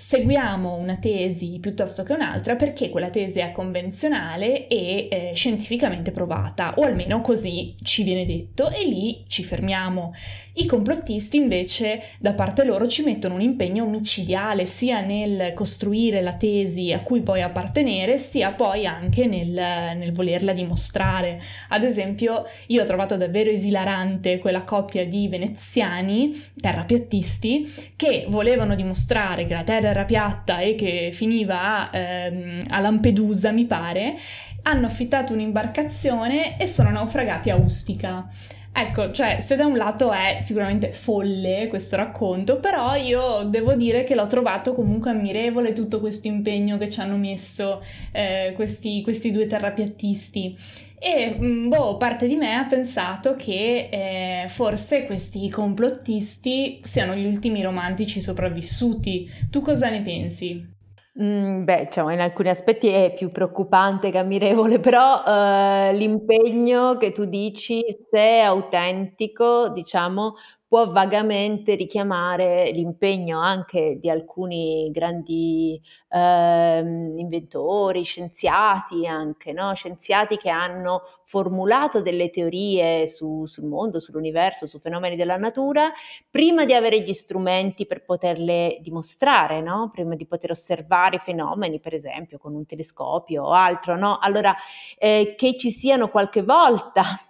seguiamo 0.00 0.76
una 0.76 0.96
tesi 0.96 1.58
piuttosto 1.60 2.04
che 2.04 2.14
un'altra 2.14 2.56
perché 2.56 2.88
quella 2.88 3.10
tesi 3.10 3.38
è 3.38 3.52
convenzionale 3.52 4.66
e 4.66 5.08
eh, 5.10 5.32
scientificamente 5.34 6.10
provata, 6.10 6.72
o 6.78 6.84
almeno 6.84 7.20
così 7.20 7.74
ci 7.82 8.02
viene 8.02 8.24
detto, 8.24 8.70
e 8.70 8.86
lì 8.86 9.22
ci 9.28 9.44
fermiamo. 9.44 10.14
I 10.54 10.66
complottisti 10.66 11.36
invece 11.36 12.02
da 12.18 12.32
parte 12.32 12.64
loro 12.64 12.88
ci 12.88 13.04
mettono 13.04 13.34
un 13.34 13.40
impegno 13.40 13.86
micidiale 13.86 14.64
sia 14.64 15.00
nel 15.00 15.52
costruire 15.54 16.22
la 16.22 16.32
tesi 16.32 16.92
a 16.92 17.02
cui 17.02 17.20
poi 17.20 17.42
appartenere, 17.42 18.18
sia 18.18 18.50
poi 18.52 18.84
anche 18.84 19.26
nel, 19.26 19.52
nel 19.52 20.12
volerla 20.12 20.52
dimostrare. 20.52 21.40
Ad 21.68 21.84
esempio, 21.84 22.46
io 22.66 22.82
ho 22.82 22.86
trovato 22.86 23.16
davvero 23.16 23.50
esilarante 23.50 24.38
quella 24.38 24.64
coppia 24.64 25.06
di 25.06 25.28
veneziani, 25.28 26.42
terrapiattisti, 26.58 27.92
che 27.94 28.24
volevano 28.28 28.74
dimostrare 28.74 29.46
che 29.46 29.54
la 29.54 29.62
Terra 29.62 29.89
era 29.90 30.04
piatta 30.04 30.60
e 30.60 30.74
che 30.74 31.10
finiva 31.12 31.90
a, 31.90 31.96
ehm, 31.96 32.66
a 32.68 32.80
Lampedusa, 32.80 33.50
mi 33.50 33.66
pare, 33.66 34.16
hanno 34.62 34.86
affittato 34.86 35.32
un'imbarcazione 35.32 36.58
e 36.58 36.66
sono 36.66 36.90
naufragati 36.90 37.50
a 37.50 37.56
Ustica. 37.56 38.28
Ecco, 38.72 39.10
cioè, 39.10 39.40
se 39.40 39.56
da 39.56 39.66
un 39.66 39.76
lato 39.76 40.12
è 40.12 40.38
sicuramente 40.40 40.92
folle 40.92 41.66
questo 41.68 41.96
racconto, 41.96 42.60
però 42.60 42.94
io 42.94 43.42
devo 43.42 43.74
dire 43.74 44.04
che 44.04 44.14
l'ho 44.14 44.28
trovato 44.28 44.74
comunque 44.74 45.10
ammirevole 45.10 45.72
tutto 45.72 45.98
questo 45.98 46.28
impegno 46.28 46.78
che 46.78 46.88
ci 46.88 47.00
hanno 47.00 47.16
messo 47.16 47.82
eh, 48.12 48.52
questi, 48.54 49.02
questi 49.02 49.32
due 49.32 49.46
terrapiattisti. 49.46 50.56
E 51.02 51.34
mm, 51.38 51.68
boh, 51.68 51.96
parte 51.96 52.26
di 52.26 52.36
me 52.36 52.54
ha 52.54 52.66
pensato 52.66 53.34
che 53.34 53.88
eh, 53.90 54.48
forse 54.48 55.06
questi 55.06 55.48
complottisti 55.48 56.80
siano 56.84 57.14
gli 57.14 57.24
ultimi 57.26 57.62
romantici 57.62 58.20
sopravvissuti. 58.20 59.26
Tu 59.50 59.62
cosa 59.62 59.88
ne 59.88 60.02
pensi? 60.02 60.78
Mm, 61.20 61.64
beh, 61.64 61.84
diciamo, 61.86 62.10
in 62.12 62.20
alcuni 62.20 62.48
aspetti 62.50 62.86
è 62.88 63.12
più 63.14 63.30
preoccupante 63.32 64.10
che 64.10 64.18
ammirevole, 64.18 64.78
però 64.80 65.24
eh, 65.24 65.92
l'impegno 65.94 66.96
che 66.98 67.12
tu 67.12 67.24
dici, 67.24 67.82
se 68.10 68.18
è 68.18 68.38
autentico, 68.40 69.68
diciamo, 69.70 70.34
può 70.70 70.88
vagamente 70.92 71.74
richiamare 71.74 72.70
l'impegno 72.70 73.40
anche 73.40 73.98
di 74.00 74.08
alcuni 74.08 74.88
grandi 74.92 75.82
ehm, 76.08 77.18
inventori, 77.18 78.04
scienziati 78.04 79.04
anche, 79.04 79.52
no? 79.52 79.74
scienziati 79.74 80.36
che 80.36 80.48
hanno 80.48 81.02
formulato 81.24 82.00
delle 82.02 82.30
teorie 82.30 83.08
su, 83.08 83.46
sul 83.46 83.64
mondo, 83.64 83.98
sull'universo, 83.98 84.68
su 84.68 84.78
fenomeni 84.78 85.16
della 85.16 85.36
natura, 85.36 85.90
prima 86.30 86.64
di 86.64 86.72
avere 86.72 87.00
gli 87.00 87.14
strumenti 87.14 87.84
per 87.84 88.04
poterle 88.04 88.78
dimostrare, 88.80 89.60
no? 89.60 89.90
prima 89.92 90.14
di 90.14 90.24
poter 90.24 90.52
osservare 90.52 91.16
i 91.16 91.20
fenomeni, 91.20 91.80
per 91.80 91.94
esempio 91.94 92.38
con 92.38 92.54
un 92.54 92.64
telescopio 92.64 93.42
o 93.42 93.50
altro. 93.50 93.96
No? 93.96 94.20
Allora, 94.20 94.54
eh, 94.98 95.34
che 95.36 95.56
ci 95.58 95.72
siano 95.72 96.10
qualche 96.10 96.44
volta 96.44 97.24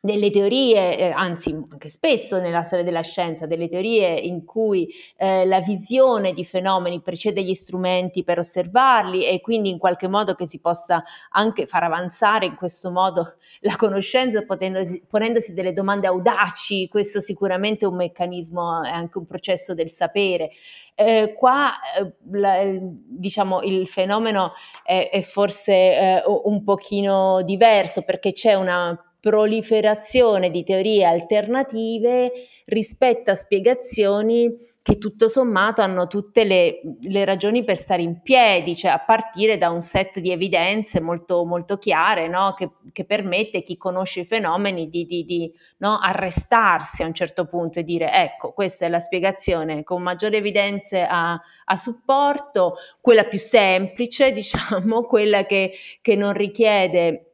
delle 0.00 0.30
teorie, 0.30 0.96
eh, 0.96 1.10
anzi 1.10 1.50
anche 1.50 1.88
spesso 1.88 2.38
nella 2.38 2.62
storia 2.62 2.84
della 2.84 3.02
scienza, 3.02 3.46
delle 3.46 3.68
teorie 3.68 4.18
in 4.18 4.44
cui 4.44 4.88
eh, 5.16 5.44
la 5.44 5.60
visione 5.60 6.32
di 6.32 6.44
fenomeni 6.44 7.00
precede 7.00 7.42
gli 7.42 7.54
strumenti 7.54 8.22
per 8.22 8.38
osservarli 8.38 9.26
e 9.26 9.40
quindi 9.40 9.70
in 9.70 9.78
qualche 9.78 10.06
modo 10.06 10.34
che 10.34 10.46
si 10.46 10.60
possa 10.60 11.02
anche 11.30 11.66
far 11.66 11.82
avanzare 11.82 12.46
in 12.46 12.54
questo 12.54 12.90
modo 12.90 13.34
la 13.60 13.74
conoscenza 13.76 14.44
potendosi, 14.44 15.02
ponendosi 15.08 15.52
delle 15.52 15.72
domande 15.72 16.06
audaci, 16.06 16.86
questo 16.88 17.20
sicuramente 17.20 17.84
è 17.84 17.88
un 17.88 17.96
meccanismo, 17.96 18.84
è 18.84 18.90
anche 18.90 19.18
un 19.18 19.26
processo 19.26 19.74
del 19.74 19.90
sapere. 19.90 20.50
Eh, 20.94 21.34
qua 21.36 21.72
eh, 21.96 22.14
la, 22.32 22.60
diciamo 22.80 23.62
il 23.62 23.86
fenomeno 23.86 24.52
è, 24.82 25.10
è 25.12 25.22
forse 25.22 25.72
eh, 25.72 26.22
un 26.44 26.64
pochino 26.64 27.42
diverso 27.42 28.02
perché 28.02 28.32
c'è 28.32 28.54
una 28.54 29.00
proliferazione 29.20 30.50
di 30.50 30.64
teorie 30.64 31.04
alternative 31.04 32.32
rispetto 32.66 33.30
a 33.30 33.34
spiegazioni 33.34 34.66
che 34.88 34.96
tutto 34.96 35.28
sommato 35.28 35.82
hanno 35.82 36.06
tutte 36.06 36.44
le, 36.44 36.80
le, 37.02 37.26
ragioni 37.26 37.62
per 37.62 37.76
stare 37.76 38.00
in 38.00 38.22
piedi, 38.22 38.74
cioè 38.74 38.90
a 38.92 38.98
partire 38.98 39.58
da 39.58 39.68
un 39.68 39.82
set 39.82 40.18
di 40.18 40.30
evidenze 40.30 40.98
molto, 40.98 41.44
molto 41.44 41.76
chiare 41.76 42.26
no? 42.26 42.54
che, 42.56 42.70
che, 42.90 43.04
permette 43.04 43.58
a 43.58 43.60
chi 43.60 43.76
conosce 43.76 44.20
i 44.20 44.24
fenomeni 44.24 44.88
di, 44.88 45.04
di, 45.04 45.26
di 45.26 45.52
no? 45.78 45.98
arrestarsi 45.98 47.02
a 47.02 47.06
un 47.06 47.12
certo 47.12 47.44
punto 47.44 47.80
e 47.80 47.84
dire 47.84 48.10
ecco 48.10 48.52
questa 48.52 48.86
è 48.86 48.88
la 48.88 48.98
spiegazione 48.98 49.84
con 49.84 50.00
maggiori 50.00 50.36
evidenze 50.36 51.02
a, 51.02 51.38
a 51.66 51.76
supporto, 51.76 52.76
quella 53.02 53.24
più 53.24 53.38
semplice 53.38 54.32
diciamo, 54.32 55.02
quella 55.02 55.44
che, 55.44 55.72
che 56.00 56.16
non 56.16 56.32
richiede 56.32 57.27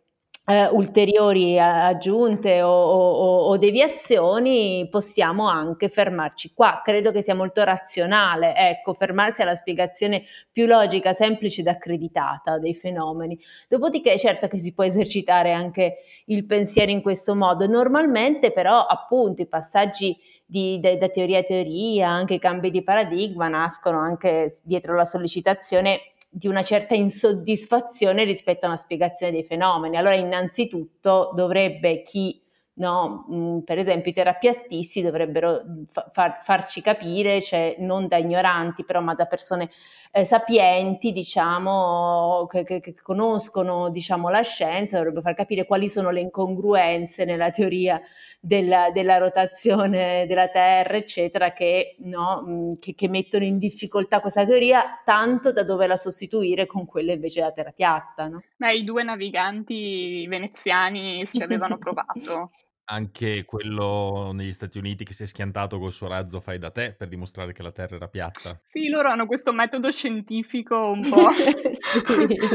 eh, 0.46 0.66
ulteriori 0.68 1.58
aggiunte 1.58 2.60
o, 2.60 2.70
o, 2.70 3.38
o, 3.46 3.56
deviazioni, 3.56 4.86
possiamo 4.90 5.48
anche 5.48 5.88
fermarci 5.88 6.52
qua. 6.52 6.82
Credo 6.84 7.12
che 7.12 7.22
sia 7.22 7.34
molto 7.34 7.62
razionale, 7.64 8.54
ecco, 8.54 8.92
fermarsi 8.92 9.40
alla 9.40 9.54
spiegazione 9.54 10.24
più 10.52 10.66
logica, 10.66 11.14
semplice 11.14 11.62
ed 11.62 11.68
accreditata 11.68 12.58
dei 12.58 12.74
fenomeni. 12.74 13.38
Dopodiché, 13.68 14.18
certo 14.18 14.46
che 14.46 14.58
si 14.58 14.74
può 14.74 14.84
esercitare 14.84 15.52
anche 15.52 15.96
il 16.26 16.44
pensiero 16.44 16.90
in 16.90 17.00
questo 17.00 17.34
modo. 17.34 17.66
Normalmente, 17.66 18.52
però, 18.52 18.84
appunto, 18.84 19.40
i 19.40 19.46
passaggi 19.46 20.14
di, 20.44 20.78
da, 20.78 20.94
da 20.96 21.08
teoria 21.08 21.38
a 21.38 21.42
teoria, 21.42 22.08
anche 22.10 22.34
i 22.34 22.38
cambi 22.38 22.70
di 22.70 22.82
paradigma 22.82 23.48
nascono 23.48 23.98
anche 23.98 24.54
dietro 24.62 24.94
la 24.94 25.04
sollecitazione 25.04 26.00
di 26.36 26.48
una 26.48 26.64
certa 26.64 26.94
insoddisfazione 26.94 28.24
rispetto 28.24 28.64
a 28.64 28.68
una 28.70 28.76
spiegazione 28.76 29.30
dei 29.30 29.44
fenomeni. 29.44 29.96
Allora, 29.96 30.16
innanzitutto 30.16 31.30
dovrebbe 31.32 32.02
chi, 32.02 32.42
no, 32.74 33.24
mh, 33.28 33.36
mm, 33.36 33.58
per 33.60 33.78
esempio 33.78 34.10
i 34.10 34.14
terapiattisti 34.14 35.00
dovrebbero 35.00 35.62
fa- 36.10 36.40
farci 36.42 36.82
capire, 36.82 37.40
cioè 37.40 37.76
non 37.78 38.08
da 38.08 38.16
ignoranti, 38.16 38.84
però 38.84 39.00
ma 39.00 39.14
da 39.14 39.26
persone 39.26 39.70
eh, 40.10 40.24
sapienti, 40.24 41.12
diciamo, 41.12 42.48
che, 42.50 42.64
che, 42.64 42.80
che 42.80 42.94
conoscono 43.00 43.88
diciamo, 43.90 44.28
la 44.28 44.42
scienza, 44.42 44.96
dovrebbero 44.96 45.22
far 45.22 45.34
capire 45.34 45.66
quali 45.66 45.88
sono 45.88 46.10
le 46.10 46.20
incongruenze 46.20 47.24
nella 47.24 47.50
teoria 47.50 48.00
della, 48.44 48.90
della 48.90 49.16
rotazione 49.16 50.26
della 50.26 50.48
Terra, 50.48 50.96
eccetera, 50.96 51.52
che, 51.52 51.96
no, 52.00 52.74
che, 52.78 52.94
che, 52.94 53.08
mettono 53.08 53.44
in 53.44 53.58
difficoltà 53.58 54.20
questa 54.20 54.44
teoria 54.44 55.00
tanto 55.02 55.50
da 55.50 55.64
doverla 55.64 55.96
sostituire 55.96 56.66
con 56.66 56.84
quella 56.84 57.12
invece 57.12 57.40
della 57.40 57.52
Terra 57.52 57.70
piatta. 57.70 58.28
No? 58.28 58.42
Beh, 58.56 58.74
i 58.74 58.84
due 58.84 59.02
naviganti 59.02 60.26
veneziani 60.28 61.26
ci 61.32 61.42
avevano 61.42 61.78
provato. 61.78 62.50
Anche 62.86 63.46
quello 63.46 64.32
negli 64.34 64.52
Stati 64.52 64.76
Uniti 64.76 65.04
che 65.04 65.14
si 65.14 65.22
è 65.22 65.26
schiantato 65.26 65.78
col 65.78 65.90
suo 65.90 66.06
razzo 66.06 66.38
fai 66.38 66.58
da 66.58 66.70
te 66.70 66.92
per 66.92 67.08
dimostrare 67.08 67.54
che 67.54 67.62
la 67.62 67.72
Terra 67.72 67.96
era 67.96 68.08
piatta. 68.08 68.60
Sì, 68.62 68.88
loro 68.88 69.08
hanno 69.08 69.24
questo 69.24 69.54
metodo 69.54 69.90
scientifico 69.90 70.90
un 70.90 71.00
po' 71.08 71.28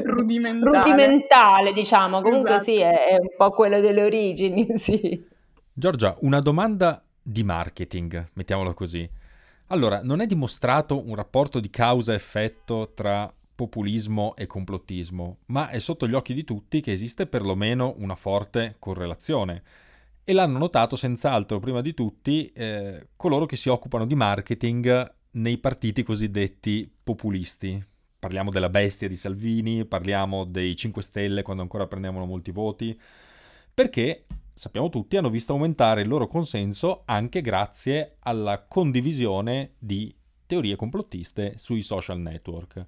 rudimentale. 0.03 0.83
Rudimentale, 0.83 1.73
diciamo. 1.73 2.21
Comunque 2.21 2.57
esatto. 2.57 2.63
sì, 2.63 2.77
è, 2.77 3.07
è, 3.07 3.13
un 3.19 3.33
po' 3.35 3.49
quello 3.49 3.79
delle 3.79 4.03
origini, 4.03 4.67
sì. 4.77 5.37
Giorgia, 5.79 6.13
una 6.23 6.41
domanda 6.41 7.01
di 7.21 7.41
marketing, 7.41 8.31
mettiamolo 8.33 8.73
così. 8.73 9.09
Allora, 9.67 10.01
non 10.03 10.19
è 10.19 10.25
dimostrato 10.25 11.07
un 11.07 11.15
rapporto 11.15 11.61
di 11.61 11.69
causa-effetto 11.69 12.91
tra 12.93 13.33
populismo 13.55 14.35
e 14.35 14.45
complottismo, 14.45 15.37
ma 15.45 15.69
è 15.69 15.79
sotto 15.79 16.05
gli 16.05 16.15
occhi 16.15 16.33
di 16.33 16.43
tutti 16.43 16.81
che 16.81 16.91
esiste 16.91 17.27
perlomeno 17.27 17.95
una 17.97 18.15
forte 18.15 18.75
correlazione 18.77 19.63
e 20.25 20.33
l'hanno 20.33 20.57
notato 20.57 20.97
senz'altro 20.97 21.59
prima 21.59 21.79
di 21.79 21.93
tutti 21.93 22.51
eh, 22.51 23.07
coloro 23.15 23.45
che 23.45 23.55
si 23.55 23.69
occupano 23.69 24.05
di 24.05 24.15
marketing 24.15 25.13
nei 25.31 25.59
partiti 25.59 26.03
cosiddetti 26.03 26.91
populisti. 27.01 27.81
Parliamo 28.19 28.51
della 28.51 28.69
bestia 28.69 29.07
di 29.07 29.15
Salvini, 29.15 29.85
parliamo 29.85 30.43
dei 30.43 30.75
5 30.75 31.01
Stelle 31.01 31.41
quando 31.41 31.61
ancora 31.61 31.87
prendevano 31.87 32.25
molti 32.25 32.51
voti, 32.51 32.99
perché 33.73 34.25
sappiamo 34.59 34.89
tutti 34.89 35.15
hanno 35.15 35.29
visto 35.29 35.53
aumentare 35.53 36.01
il 36.01 36.09
loro 36.09 36.27
consenso 36.27 37.03
anche 37.05 37.39
grazie 37.39 38.17
alla 38.19 38.65
condivisione 38.67 39.75
di 39.79 40.13
teorie 40.45 40.75
complottiste 40.75 41.53
sui 41.57 41.81
social 41.81 42.19
network. 42.19 42.85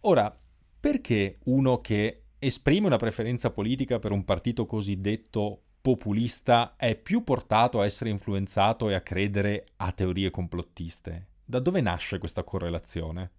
Ora, 0.00 0.34
perché 0.80 1.40
uno 1.44 1.76
che 1.82 2.22
esprime 2.38 2.86
una 2.86 2.96
preferenza 2.96 3.50
politica 3.50 3.98
per 3.98 4.12
un 4.12 4.24
partito 4.24 4.64
cosiddetto 4.64 5.64
populista 5.82 6.74
è 6.74 6.96
più 6.96 7.22
portato 7.22 7.80
a 7.80 7.84
essere 7.84 8.08
influenzato 8.08 8.88
e 8.88 8.94
a 8.94 9.02
credere 9.02 9.66
a 9.76 9.92
teorie 9.92 10.30
complottiste. 10.30 11.26
Da 11.44 11.58
dove 11.58 11.82
nasce 11.82 12.16
questa 12.16 12.44
correlazione? 12.44 13.30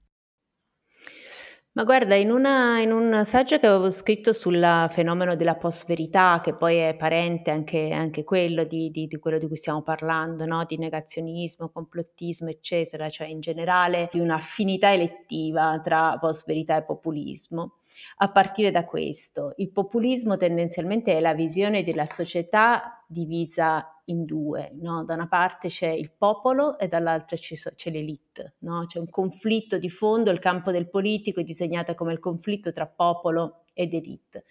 Ma 1.78 1.84
guarda, 1.84 2.16
in, 2.16 2.32
una, 2.32 2.80
in 2.80 2.94
un 2.94 3.26
saggio 3.26 3.60
che 3.60 3.68
avevo 3.68 3.90
scritto 3.90 4.32
sul 4.32 4.88
fenomeno 4.92 5.36
della 5.36 5.56
post-verità, 5.56 6.40
che 6.42 6.56
poi 6.56 6.78
è 6.78 6.96
parente 6.96 7.52
anche, 7.52 7.90
anche 7.92 8.24
quello 8.24 8.64
di, 8.64 8.90
di, 8.92 9.08
di, 9.08 9.20
quello 9.20 9.38
di 9.38 9.46
cui 9.46 9.58
stiamo 9.58 9.82
parlando, 9.82 10.46
no? 10.46 10.64
di 10.64 10.78
negazionismo, 10.78 11.68
complottismo, 11.68 12.48
eccetera, 12.48 13.10
cioè 13.10 13.28
in 13.28 13.42
generale 13.42 14.08
di 14.10 14.22
un'affinità 14.22 14.94
elettiva 14.94 15.78
tra 15.84 16.18
post-verità 16.18 16.78
e 16.78 16.84
populismo. 16.84 17.80
A 18.18 18.30
partire 18.32 18.72
da 18.72 18.86
questo, 18.86 19.54
il 19.58 19.72
populismo 19.72 20.38
tendenzialmente 20.38 21.16
è 21.16 21.20
la 21.20 21.34
visione 21.34 21.84
della 21.84 22.06
società 22.06 23.04
divisa 23.08 24.02
in 24.06 24.26
due, 24.26 24.72
no? 24.80 25.04
da 25.04 25.14
una 25.16 25.28
parte 25.28 25.68
c'è 25.68 25.90
il 25.90 26.12
popolo 26.12 26.78
e 26.78 26.88
dall'altra 26.88 27.36
c'è, 27.36 27.90
l'elite, 27.90 28.56
no? 28.60 28.86
c'è 28.86 29.00
un 29.00 29.10
conflitto 29.10 29.78
di 29.78 29.90
fondo, 29.90 30.32
il 30.32 30.40
campo 30.40 30.72
del 30.72 30.90
politico 30.90 31.40
è 31.40 31.44
disegnato 31.44 31.96
come 31.96 32.14
il 32.14 32.20
conflitto 32.20 32.72
tra 32.72 32.86
popolo 32.86 33.64
ed 33.74 33.94
elite. 33.94 34.46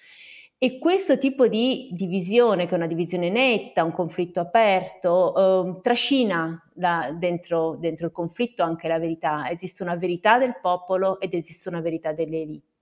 E 0.56 0.78
questo 0.78 1.18
tipo 1.18 1.46
di 1.46 1.90
divisione, 1.92 2.66
che 2.66 2.72
è 2.72 2.76
una 2.76 2.86
divisione 2.86 3.28
netta, 3.28 3.84
un 3.84 3.92
conflitto 3.92 4.40
aperto, 4.40 5.76
eh, 5.76 5.80
trascina 5.82 6.58
la, 6.76 7.14
dentro, 7.14 7.76
dentro 7.76 8.06
il 8.06 8.12
conflitto 8.12 8.62
anche 8.62 8.88
la 8.88 8.98
verità. 8.98 9.50
Esiste 9.50 9.82
una 9.82 9.96
verità 9.96 10.38
del 10.38 10.56
popolo 10.62 11.20
ed 11.20 11.34
esiste 11.34 11.68
una 11.68 11.80
verità 11.80 12.12
dell'elite. 12.12 12.73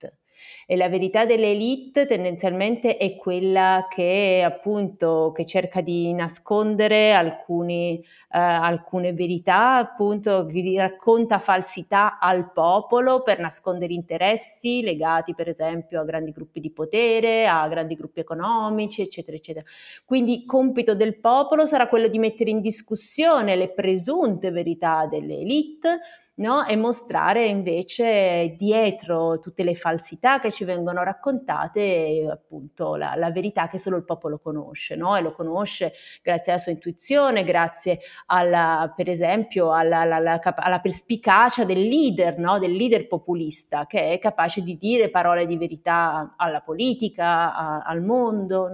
E 0.67 0.77
la 0.77 0.89
verità 0.89 1.25
dell'elite 1.25 2.07
tendenzialmente 2.07 2.97
è 2.97 3.17
quella 3.17 3.87
che 3.89 4.43
appunto 4.45 5.33
che 5.35 5.45
cerca 5.45 5.81
di 5.81 6.13
nascondere 6.13 7.13
alcuni, 7.13 7.99
eh, 7.99 8.39
alcune 8.39 9.13
verità, 9.13 9.77
appunto 9.77 10.47
che 10.47 10.75
racconta 10.77 11.39
falsità 11.39 12.19
al 12.19 12.53
popolo 12.53 13.23
per 13.23 13.39
nascondere 13.41 13.93
interessi 13.93 14.83
legati 14.83 15.35
per 15.35 15.49
esempio 15.49 16.01
a 16.01 16.05
grandi 16.05 16.33
gruppi 16.33 16.61
di 16.61 16.71
potere, 16.71 17.47
a 17.47 17.67
grandi 17.69 17.95
gruppi 17.95 18.21
economici, 18.21 19.03
eccetera, 19.03 19.37
eccetera. 19.37 19.65
Quindi 20.05 20.45
compito 20.47 20.95
del 20.95 21.19
popolo 21.19 21.67
sarà 21.67 21.89
quello 21.89 22.09
di 22.09 22.19
mettere 22.19 22.51
in 22.51 22.61
discussione 22.61 23.57
le 23.57 23.71
presunte 23.71 24.51
verità 24.51 25.07
delle 25.07 25.39
elite 25.39 25.99
no? 26.37 26.65
e 26.67 26.77
mostrare 26.77 27.47
invece 27.47 28.55
dietro 28.57 29.39
tutte 29.41 29.63
le 29.63 29.75
falsità 29.75 30.41
che 30.41 30.51
ci 30.51 30.65
vengono 30.65 31.03
raccontate 31.03 32.27
appunto 32.31 32.97
la, 32.97 33.15
la 33.17 33.31
verità 33.31 33.69
che 33.69 33.79
solo 33.79 33.97
il 33.97 34.05
popolo 34.05 34.39
conosce 34.39 34.97
no? 34.97 35.17
e 35.17 35.21
lo 35.21 35.33
conosce 35.33 35.93
grazie 36.23 36.53
alla 36.53 36.61
sua 36.61 36.73
intuizione, 36.73 37.45
grazie 37.45 38.01
alla, 38.27 38.93
per 38.97 39.09
esempio 39.09 39.73
alla, 39.73 40.01
alla, 40.01 40.41
alla 40.41 40.81
perspicacia 40.81 41.65
del 41.65 41.83
leader, 41.83 42.39
no? 42.39 42.59
del 42.59 42.73
leader 42.73 43.07
populista 43.09 43.87
che 43.87 44.13
è 44.13 44.19
capace 44.19 44.63
di 44.63 44.79
dire 44.79 45.11
parole 45.11 45.47
di 45.47 45.57
verità 45.59 46.35
alla 46.37 46.61
politica, 46.61 47.55
a, 47.55 47.81
al 47.81 48.03
mondo. 48.03 48.71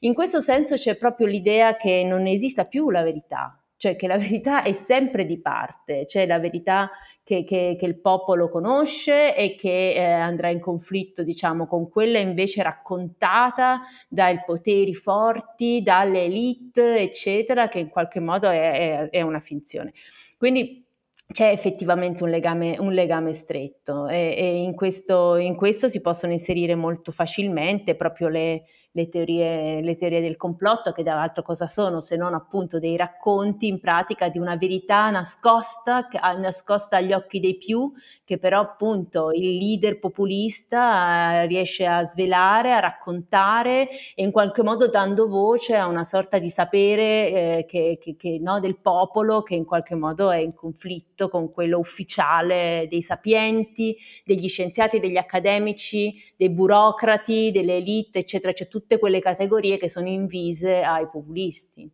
In 0.00 0.14
questo 0.14 0.40
senso 0.40 0.74
c'è 0.74 0.96
proprio 0.96 1.26
l'idea 1.26 1.76
che 1.76 2.02
non 2.04 2.26
esista 2.26 2.64
più 2.64 2.90
la 2.90 3.02
verità, 3.02 3.61
cioè 3.82 3.96
che 3.96 4.06
la 4.06 4.16
verità 4.16 4.62
è 4.62 4.70
sempre 4.74 5.26
di 5.26 5.40
parte, 5.40 6.06
cioè 6.06 6.24
la 6.24 6.38
verità 6.38 6.88
che, 7.24 7.42
che, 7.42 7.74
che 7.76 7.84
il 7.84 7.98
popolo 7.98 8.48
conosce 8.48 9.34
e 9.34 9.56
che 9.56 9.94
eh, 9.94 10.04
andrà 10.04 10.50
in 10.50 10.60
conflitto, 10.60 11.24
diciamo, 11.24 11.66
con 11.66 11.88
quella 11.90 12.20
invece 12.20 12.62
raccontata 12.62 13.80
dai 14.08 14.40
poteri 14.46 14.94
forti, 14.94 15.82
dalle 15.82 16.26
elite, 16.26 17.00
eccetera, 17.00 17.68
che 17.68 17.80
in 17.80 17.88
qualche 17.88 18.20
modo 18.20 18.48
è, 18.50 19.00
è, 19.00 19.10
è 19.10 19.20
una 19.22 19.40
finzione. 19.40 19.92
Quindi 20.36 20.86
c'è 21.32 21.50
effettivamente 21.50 22.22
un 22.22 22.30
legame, 22.30 22.76
un 22.78 22.92
legame 22.92 23.32
stretto 23.32 24.06
e, 24.06 24.34
e 24.36 24.62
in, 24.62 24.76
questo, 24.76 25.34
in, 25.34 25.56
questo, 25.56 25.88
si 25.88 26.00
possono 26.00 26.30
inserire 26.30 26.76
molto 26.76 27.10
facilmente 27.10 27.96
proprio 27.96 28.28
le, 28.28 28.62
le 28.94 29.08
teorie, 29.08 29.80
le 29.80 29.96
teorie 29.96 30.20
del 30.20 30.36
complotto, 30.36 30.92
che 30.92 31.02
dall'altro 31.02 31.42
cosa 31.42 31.66
sono 31.66 32.00
se 32.00 32.16
non 32.16 32.34
appunto 32.34 32.78
dei 32.78 32.96
racconti 32.96 33.66
in 33.66 33.80
pratica 33.80 34.28
di 34.28 34.38
una 34.38 34.56
verità 34.56 35.08
nascosta, 35.10 36.08
nascosta 36.38 36.96
agli 36.98 37.12
occhi 37.12 37.40
dei 37.40 37.56
più, 37.56 37.90
che 38.24 38.38
però 38.38 38.60
appunto 38.60 39.30
il 39.32 39.56
leader 39.56 39.98
populista 39.98 41.42
eh, 41.42 41.46
riesce 41.46 41.86
a 41.86 42.04
svelare, 42.04 42.72
a 42.72 42.80
raccontare 42.80 43.88
e 44.14 44.22
in 44.22 44.30
qualche 44.30 44.62
modo 44.62 44.88
dando 44.88 45.26
voce 45.26 45.74
a 45.74 45.86
una 45.86 46.04
sorta 46.04 46.38
di 46.38 46.50
sapere 46.50 47.02
eh, 47.02 47.66
che, 47.66 47.98
che, 48.00 48.16
che, 48.16 48.38
no, 48.40 48.60
del 48.60 48.76
popolo 48.76 49.42
che 49.42 49.54
in 49.54 49.64
qualche 49.64 49.94
modo 49.94 50.30
è 50.30 50.36
in 50.36 50.54
conflitto 50.54 51.28
con 51.28 51.50
quello 51.50 51.78
ufficiale 51.78 52.86
dei 52.90 53.02
sapienti, 53.02 53.96
degli 54.24 54.48
scienziati, 54.48 55.00
degli 55.00 55.16
accademici, 55.16 56.14
dei 56.36 56.50
burocrati, 56.50 57.50
delle 57.50 57.76
elite, 57.76 58.20
eccetera, 58.20 58.52
cioè 58.52 58.68
tutte 58.82 58.98
quelle 58.98 59.20
categorie 59.20 59.78
che 59.78 59.88
sono 59.88 60.08
invise 60.08 60.82
ai 60.82 61.08
populisti. 61.08 61.90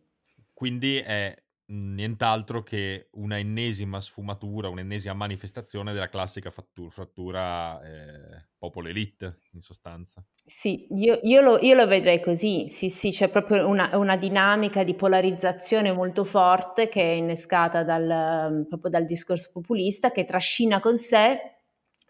Quindi 0.53 0.97
è 0.97 1.35
nient'altro 1.71 2.63
che 2.63 3.09
una 3.11 3.37
ennesima 3.37 4.01
sfumatura, 4.01 4.69
un'ennesima 4.69 5.13
manifestazione 5.13 5.93
della 5.93 6.09
classica 6.09 6.49
fattura, 6.49 6.89
frattura 6.89 7.81
eh, 7.83 8.45
popolo-elite, 8.57 9.41
in 9.53 9.61
sostanza. 9.61 10.23
Sì, 10.45 10.87
io, 10.89 11.19
io, 11.21 11.41
lo, 11.41 11.59
io, 11.59 11.75
lo, 11.75 11.85
vedrei 11.85 12.19
così, 12.21 12.67
sì, 12.67 12.89
sì, 12.89 13.11
c'è 13.11 13.29
proprio 13.29 13.67
una, 13.67 13.95
una, 13.97 14.17
dinamica 14.17 14.83
di 14.83 14.95
polarizzazione 14.95 15.91
molto 15.91 16.23
forte 16.23 16.89
che 16.89 17.01
è 17.01 17.13
innescata 17.13 17.83
dal, 17.83 18.65
proprio 18.67 18.89
dal 18.89 19.05
discorso 19.05 19.51
populista 19.53 20.11
che 20.11 20.25
trascina 20.25 20.79
con 20.79 20.97
sé 20.97 21.39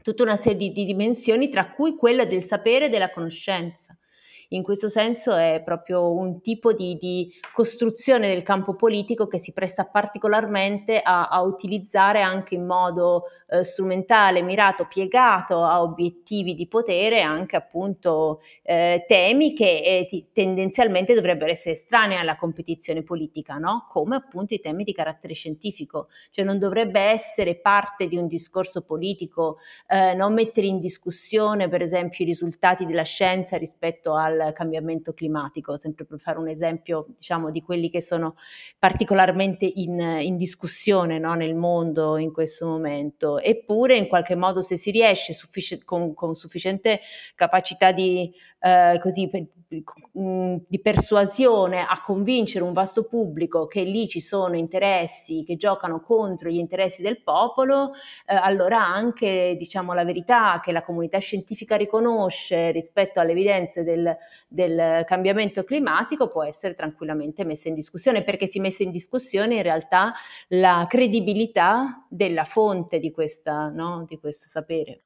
tutta 0.01 0.23
una 0.23 0.37
serie 0.37 0.57
di, 0.57 0.71
di 0.71 0.85
dimensioni, 0.85 1.49
tra 1.49 1.71
cui 1.71 1.97
quella 1.97 2.23
del 2.23 2.43
sapere 2.43 2.85
e 2.85 2.89
della 2.89 3.11
conoscenza. 3.11 3.97
In 4.51 4.63
questo 4.63 4.87
senso 4.87 5.35
è 5.35 5.61
proprio 5.63 6.11
un 6.11 6.41
tipo 6.41 6.73
di, 6.73 6.97
di 6.99 7.31
costruzione 7.53 8.27
del 8.29 8.41
campo 8.41 8.73
politico 8.73 9.27
che 9.27 9.37
si 9.37 9.53
presta 9.53 9.85
particolarmente 9.85 11.01
a, 11.01 11.27
a 11.27 11.41
utilizzare 11.41 12.23
anche 12.23 12.55
in 12.55 12.65
modo 12.65 13.25
eh, 13.47 13.63
strumentale, 13.63 14.41
mirato, 14.41 14.87
piegato 14.87 15.63
a 15.63 15.83
obiettivi 15.83 16.55
di 16.55 16.67
potere, 16.67 17.21
anche 17.21 17.55
appunto 17.55 18.41
eh, 18.63 19.05
temi 19.07 19.53
che 19.53 19.81
eh, 19.83 20.05
t- 20.07 20.31
tendenzialmente 20.31 21.13
dovrebbero 21.13 21.51
essere 21.51 21.75
estranei 21.75 22.17
alla 22.17 22.35
competizione 22.35 23.03
politica, 23.03 23.57
no? 23.57 23.85
come 23.87 24.15
appunto 24.15 24.55
i 24.55 24.59
temi 24.59 24.83
di 24.83 24.93
carattere 24.93 25.35
scientifico, 25.35 26.07
cioè 26.31 26.43
non 26.43 26.57
dovrebbe 26.57 26.99
essere 26.99 27.55
parte 27.55 28.07
di 28.07 28.17
un 28.17 28.25
discorso 28.25 28.81
politico, 28.81 29.57
eh, 29.87 30.15
non 30.15 30.33
mettere 30.33 30.65
in 30.65 30.79
discussione 30.79 31.69
per 31.69 31.83
esempio 31.83 32.25
i 32.25 32.27
risultati 32.27 32.87
della 32.87 33.03
scienza 33.03 33.55
rispetto 33.55 34.15
al 34.15 34.38
cambiamento 34.53 35.13
climatico, 35.13 35.77
sempre 35.77 36.05
per 36.05 36.19
fare 36.19 36.39
un 36.39 36.47
esempio 36.47 37.05
diciamo 37.09 37.51
di 37.51 37.61
quelli 37.61 37.89
che 37.89 38.01
sono 38.01 38.35
particolarmente 38.77 39.65
in, 39.65 39.99
in 39.99 40.37
discussione 40.37 41.19
no, 41.19 41.33
nel 41.33 41.55
mondo 41.55 42.17
in 42.17 42.31
questo 42.31 42.65
momento. 42.65 43.39
Eppure 43.39 43.97
in 43.97 44.07
qualche 44.07 44.35
modo 44.35 44.61
se 44.61 44.75
si 44.77 44.91
riesce 44.91 45.33
suffici- 45.33 45.83
con, 45.83 46.13
con, 46.13 46.35
sufficiente 46.35 47.01
capacità 47.35 47.91
di, 47.91 48.31
eh, 48.59 48.99
così, 49.01 49.29
mm, 50.17 50.55
di 50.67 50.79
persuasione 50.79 51.81
a 51.81 52.01
convincere 52.01 52.63
un 52.63 52.73
vasto 52.73 53.03
pubblico 53.03 53.67
che 53.67 53.81
lì 53.81 54.07
ci 54.07 54.19
sono 54.19 54.55
interessi 54.55 55.43
che 55.45 55.55
giocano 55.55 56.01
contro 56.01 56.49
gli 56.49 56.57
interessi 56.57 57.01
del 57.01 57.21
popolo, 57.21 57.91
eh, 58.25 58.35
allora 58.35 58.83
anche 58.85 59.55
diciamo 59.57 59.93
la 59.93 60.03
verità 60.03 60.59
che 60.63 60.71
la 60.71 60.83
comunità 60.83 61.17
scientifica 61.19 61.75
riconosce 61.75 62.71
rispetto 62.71 63.19
alle 63.19 63.31
evidenze 63.31 63.83
del, 63.83 64.15
del 64.47 65.03
cambiamento 65.05 65.63
climatico 65.63 66.27
può 66.27 66.43
essere 66.43 66.75
tranquillamente 66.75 67.43
messa 67.43 67.67
in 67.67 67.75
discussione 67.75 68.23
perché 68.23 68.47
si 68.47 68.59
mette 68.59 68.83
in 68.83 68.91
discussione 68.91 69.55
in 69.55 69.63
realtà 69.63 70.13
la 70.49 70.85
credibilità 70.87 72.05
della 72.09 72.45
fonte 72.45 72.99
di, 72.99 73.11
questa, 73.11 73.69
no? 73.69 74.05
di 74.07 74.17
questo 74.19 74.47
sapere. 74.47 75.01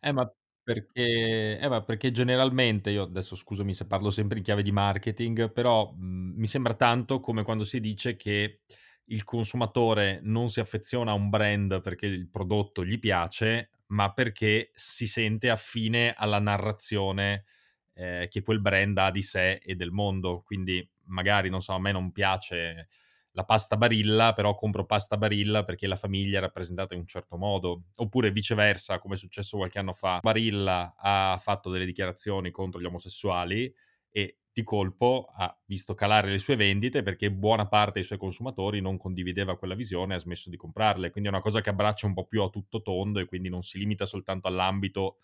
Eh, 0.00 0.12
ma 0.12 0.30
perché, 0.62 1.58
eh, 1.58 1.68
ma 1.68 1.82
perché 1.82 2.10
generalmente, 2.10 2.90
io 2.90 3.04
adesso 3.04 3.36
scusami 3.36 3.72
se 3.72 3.86
parlo 3.86 4.10
sempre 4.10 4.38
in 4.38 4.44
chiave 4.44 4.62
di 4.62 4.72
marketing, 4.72 5.52
però 5.52 5.92
mh, 5.92 6.32
mi 6.36 6.46
sembra 6.46 6.74
tanto 6.74 7.20
come 7.20 7.44
quando 7.44 7.62
si 7.62 7.80
dice 7.80 8.16
che 8.16 8.60
il 9.04 9.22
consumatore 9.22 10.18
non 10.22 10.48
si 10.48 10.58
affeziona 10.58 11.12
a 11.12 11.14
un 11.14 11.28
brand 11.28 11.80
perché 11.80 12.06
il 12.06 12.28
prodotto 12.28 12.84
gli 12.84 12.98
piace, 12.98 13.70
ma 13.88 14.12
perché 14.12 14.70
si 14.74 15.06
sente 15.06 15.50
affine 15.50 16.12
alla 16.16 16.40
narrazione 16.40 17.44
eh, 17.96 18.28
che 18.30 18.42
quel 18.42 18.60
brand 18.60 18.96
ha 18.98 19.10
di 19.10 19.22
sé 19.22 19.54
e 19.54 19.74
del 19.74 19.90
mondo. 19.90 20.42
Quindi 20.44 20.86
magari, 21.06 21.48
non 21.48 21.62
so, 21.62 21.72
a 21.72 21.80
me 21.80 21.92
non 21.92 22.12
piace 22.12 22.88
la 23.32 23.44
pasta 23.44 23.76
Barilla, 23.76 24.32
però 24.32 24.54
compro 24.54 24.86
pasta 24.86 25.16
Barilla 25.16 25.64
perché 25.64 25.86
la 25.86 25.96
famiglia 25.96 26.38
è 26.38 26.40
rappresentata 26.40 26.94
in 26.94 27.00
un 27.00 27.06
certo 27.06 27.36
modo. 27.36 27.84
Oppure 27.96 28.30
viceversa, 28.30 28.98
come 28.98 29.14
è 29.14 29.18
successo 29.18 29.56
qualche 29.56 29.78
anno 29.78 29.92
fa, 29.92 30.20
Barilla 30.22 30.94
ha 30.98 31.38
fatto 31.40 31.70
delle 31.70 31.84
dichiarazioni 31.84 32.50
contro 32.50 32.80
gli 32.80 32.84
omosessuali 32.86 33.72
e 34.10 34.38
di 34.52 34.62
colpo 34.62 35.28
ha 35.36 35.54
visto 35.66 35.92
calare 35.94 36.30
le 36.30 36.38
sue 36.38 36.56
vendite 36.56 37.02
perché 37.02 37.30
buona 37.30 37.68
parte 37.68 37.92
dei 37.94 38.04
suoi 38.04 38.16
consumatori 38.18 38.80
non 38.80 38.96
condivideva 38.96 39.58
quella 39.58 39.74
visione 39.74 40.14
e 40.14 40.16
ha 40.16 40.20
smesso 40.20 40.48
di 40.48 40.56
comprarle. 40.56 41.10
Quindi 41.10 41.28
è 41.28 41.32
una 41.32 41.42
cosa 41.42 41.60
che 41.60 41.68
abbraccia 41.68 42.06
un 42.06 42.14
po' 42.14 42.24
più 42.24 42.42
a 42.42 42.48
tutto 42.48 42.80
tondo 42.80 43.20
e 43.20 43.26
quindi 43.26 43.50
non 43.50 43.62
si 43.62 43.78
limita 43.78 44.06
soltanto 44.06 44.48
all'ambito 44.48 45.18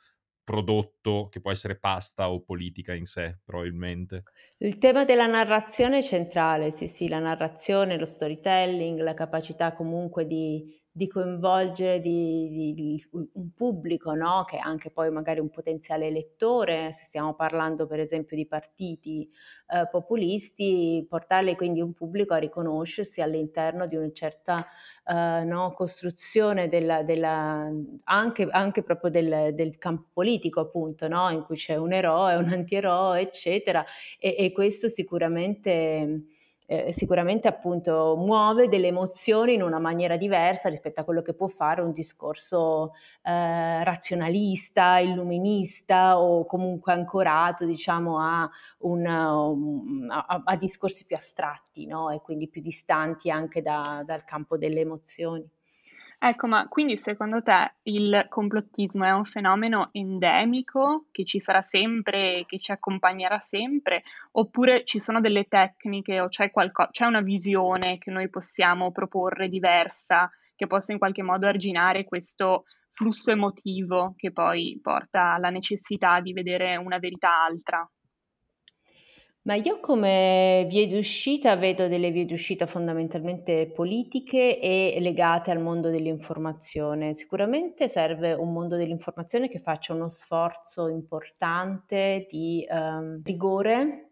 prodotto 0.44 1.28
che 1.31 1.40
può 1.40 1.50
essere 1.50 1.78
pasta 1.78 2.31
o 2.31 2.42
politica 2.42 2.94
in 2.94 3.07
sé, 3.07 3.38
probabilmente. 3.44 4.26
Il 4.59 4.78
tema 4.78 5.05
della 5.05 5.26
narrazione 5.26 5.98
è 5.98 6.02
centrale, 6.02 6.70
sì, 6.70 6.87
sì, 6.87 7.09
la 7.09 7.18
narrazione, 7.18 7.98
lo 7.98 8.05
storytelling, 8.07 9.00
la 9.00 9.12
capacità 9.14 9.74
comunque 9.74 10.26
di, 10.26 10.82
di 10.94 11.09
coinvolgere 11.09 12.00
di, 12.00 12.72
di, 12.74 13.07
un 13.12 13.50
pubblico, 13.55 14.12
no? 14.12 14.44
che 14.46 14.59
è 14.59 14.61
anche 14.61 14.90
poi 14.90 15.11
magari 15.11 15.40
un 15.40 15.48
potenziale 15.48 16.09
elettore, 16.09 16.92
se 16.92 17.05
stiamo 17.05 17.35
parlando 17.35 17.87
per 17.87 17.98
esempio 17.98 18.37
di 18.37 18.46
partiti 18.46 19.26
eh, 19.68 19.88
populisti, 19.90 21.07
portarle 21.09 21.57
quindi 21.57 21.81
un 21.81 21.94
pubblico 21.94 22.35
a 22.35 22.37
riconoscersi 22.37 23.22
all'interno 23.22 23.87
di 23.87 23.96
una 23.96 24.12
certa 24.12 24.66
eh, 25.07 25.44
no? 25.44 25.72
costruzione 25.72 26.68
della, 26.68 27.02
della, 27.02 27.70
anche, 28.05 28.46
anche, 28.50 28.83
proprio 28.83 29.11
del, 29.11 29.55
del, 29.55 29.78
campo 29.78 30.11
politico, 30.12 30.61
appunto, 30.61 31.09
no? 31.09 31.31
in 31.31 31.42
cui 31.44 31.57
c'è 31.57 31.76
un 31.76 31.94
eroe, 31.94 32.35
un 32.35 32.50
antieroe, 32.50 33.22
eccetera, 33.22 33.83
e, 34.18 34.37
e 34.38 34.52
questo 34.52 34.88
sicuramente 34.88 36.26
eh, 36.72 36.92
sicuramente 36.92 37.48
appunto 37.48 38.16
muove 38.16 38.68
delle 38.68 38.87
emozioni 38.87 39.52
in 39.52 39.62
una 39.62 39.78
maniera 39.78 40.16
diversa 40.16 40.70
rispetto 40.70 41.00
a 41.00 41.04
quello 41.04 41.20
che 41.20 41.35
può 41.35 41.46
fare 41.46 41.82
un 41.82 41.92
discorso 41.92 42.92
eh, 43.22 43.85
razionalista, 43.85 44.98
illuminista 44.98 46.18
o 46.18 46.46
comunque 46.46 46.94
ancorato 46.94 47.66
diciamo 47.66 48.18
a, 48.18 48.48
un, 48.78 49.06
a, 49.06 50.42
a 50.44 50.56
discorsi 50.56 51.04
più 51.04 51.14
astratti 51.14 51.85
no? 51.85 52.08
e 52.11 52.22
quindi 52.22 52.48
più 52.48 52.62
distanti 52.62 53.30
anche 53.30 53.61
da, 53.61 54.02
dal 54.06 54.24
campo 54.24 54.56
delle 54.56 54.80
emozioni. 54.80 55.46
Ecco, 56.24 56.46
ma 56.46 56.68
quindi 56.68 56.96
secondo 56.98 57.42
te 57.42 57.74
il 57.82 58.26
complottismo 58.28 59.04
è 59.04 59.11
un 59.11 59.24
fenomeno 59.24 59.88
endemico 59.90 61.06
che 61.11 61.24
ci 61.24 61.40
sarà 61.40 61.62
sempre, 61.62 62.44
che 62.46 62.61
ci 62.61 62.70
accompagnerà 62.70 63.40
sempre, 63.40 64.04
oppure 64.32 64.85
ci 64.85 65.00
sono 65.00 65.20
delle 65.20 65.48
tecniche 65.48 66.20
o 66.20 66.28
c'è, 66.28 66.52
qualco- 66.52 66.87
c'è 66.92 67.06
una 67.06 67.22
visione 67.22 67.98
che 67.98 68.12
noi 68.12 68.28
possiamo 68.30 68.92
proporre 68.92 69.48
diversa, 69.48 70.30
che 70.54 70.66
possa 70.68 70.92
in 70.92 70.98
qualche 70.98 71.22
modo 71.22 71.48
arginare 71.48 72.04
questo 72.04 72.64
flusso 72.92 73.32
emotivo 73.32 74.14
che 74.16 74.30
poi 74.30 74.78
porta 74.80 75.32
alla 75.35 75.50
necessità 75.50 76.20
di 76.20 76.32
vedere 76.32 76.76
una 76.76 76.98
verità 76.98 77.42
altra? 77.44 77.85
Ma 79.44 79.55
io 79.57 79.81
come 79.81 80.66
vie 80.68 80.87
d'uscita 80.87 81.57
vedo 81.57 81.88
delle 81.88 82.12
vie 82.12 82.24
d'uscita 82.26 82.66
fondamentalmente 82.66 83.66
politiche 83.74 84.61
e 84.61 84.96
legate 85.00 85.50
al 85.50 85.61
mondo 85.61 85.90
dell'informazione. 85.90 87.12
Sicuramente 87.14 87.88
serve 87.88 88.35
un 88.35 88.52
mondo 88.52 88.76
dell'informazione 88.76 89.48
che 89.48 89.59
faccia 89.59 89.94
uno 89.94 90.09
sforzo 90.09 90.87
importante 90.87 92.26
di 92.31 92.64
um, 92.70 93.20
rigore 93.24 94.11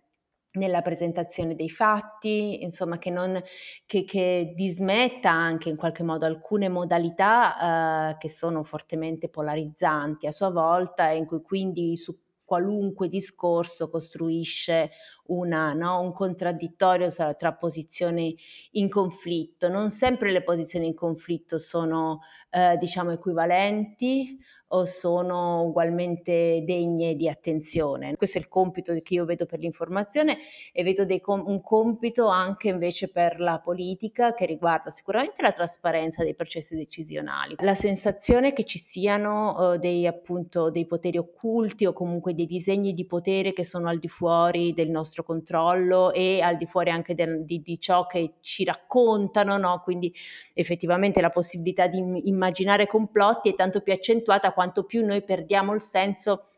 nella 0.54 0.82
presentazione 0.82 1.54
dei 1.54 1.70
fatti, 1.70 2.64
insomma 2.64 2.98
che, 2.98 3.10
non, 3.10 3.40
che, 3.86 4.04
che 4.04 4.52
dismetta 4.56 5.30
anche 5.30 5.68
in 5.68 5.76
qualche 5.76 6.02
modo 6.02 6.26
alcune 6.26 6.68
modalità 6.68 8.14
uh, 8.14 8.18
che 8.18 8.28
sono 8.28 8.64
fortemente 8.64 9.28
polarizzanti 9.28 10.26
a 10.26 10.32
sua 10.32 10.50
volta 10.50 11.08
e 11.10 11.18
in 11.18 11.26
cui 11.26 11.40
quindi 11.40 11.96
su 11.96 12.18
qualunque 12.44 13.08
discorso 13.08 13.88
costruisce 13.88 14.90
una, 15.30 15.72
no? 15.72 16.00
un 16.00 16.12
contraddittorio 16.12 17.08
tra 17.10 17.54
posizioni 17.54 18.36
in 18.72 18.88
conflitto. 18.88 19.68
Non 19.68 19.90
sempre 19.90 20.30
le 20.30 20.42
posizioni 20.42 20.86
in 20.86 20.94
conflitto 20.94 21.58
sono 21.58 22.20
eh, 22.50 22.76
diciamo 22.78 23.10
equivalenti 23.12 24.38
sono 24.84 25.62
ugualmente 25.62 26.62
degne 26.64 27.14
di 27.16 27.28
attenzione. 27.28 28.14
Questo 28.16 28.38
è 28.38 28.40
il 28.40 28.48
compito 28.48 28.92
che 29.02 29.14
io 29.14 29.24
vedo 29.24 29.46
per 29.46 29.58
l'informazione 29.58 30.38
e 30.72 30.82
vedo 30.82 31.04
com- 31.20 31.42
un 31.46 31.60
compito 31.60 32.28
anche 32.28 32.68
invece 32.68 33.08
per 33.08 33.40
la 33.40 33.58
politica 33.58 34.32
che 34.32 34.46
riguarda 34.46 34.90
sicuramente 34.90 35.42
la 35.42 35.52
trasparenza 35.52 36.22
dei 36.22 36.34
processi 36.34 36.76
decisionali, 36.76 37.56
la 37.58 37.74
sensazione 37.74 38.52
che 38.52 38.64
ci 38.64 38.78
siano 38.78 39.72
uh, 39.72 39.78
dei, 39.78 40.06
appunto, 40.06 40.70
dei 40.70 40.86
poteri 40.86 41.18
occulti 41.18 41.86
o 41.86 41.92
comunque 41.92 42.34
dei 42.34 42.46
disegni 42.46 42.94
di 42.94 43.06
potere 43.06 43.52
che 43.52 43.64
sono 43.64 43.88
al 43.88 43.98
di 43.98 44.08
fuori 44.08 44.72
del 44.72 44.90
nostro 44.90 45.24
controllo 45.24 46.12
e 46.12 46.40
al 46.40 46.56
di 46.56 46.66
fuori 46.66 46.90
anche 46.90 47.14
del, 47.14 47.44
di, 47.44 47.60
di, 47.60 47.80
ciò 47.80 48.06
che 48.06 48.34
ci 48.40 48.64
raccontano, 48.64 49.56
no? 49.56 49.80
quindi 49.82 50.14
effettivamente 50.52 51.20
la 51.20 51.30
possibilità 51.30 51.86
di 51.86 51.98
immaginare 52.24 52.86
complotti 52.86 53.50
è 53.50 53.54
tanto 53.54 53.80
più 53.80 53.92
accentuata 53.92 54.52
quanto 54.60 54.84
più 54.84 55.06
noi 55.06 55.22
perdiamo 55.22 55.72
il 55.72 55.80
senso 55.80 56.48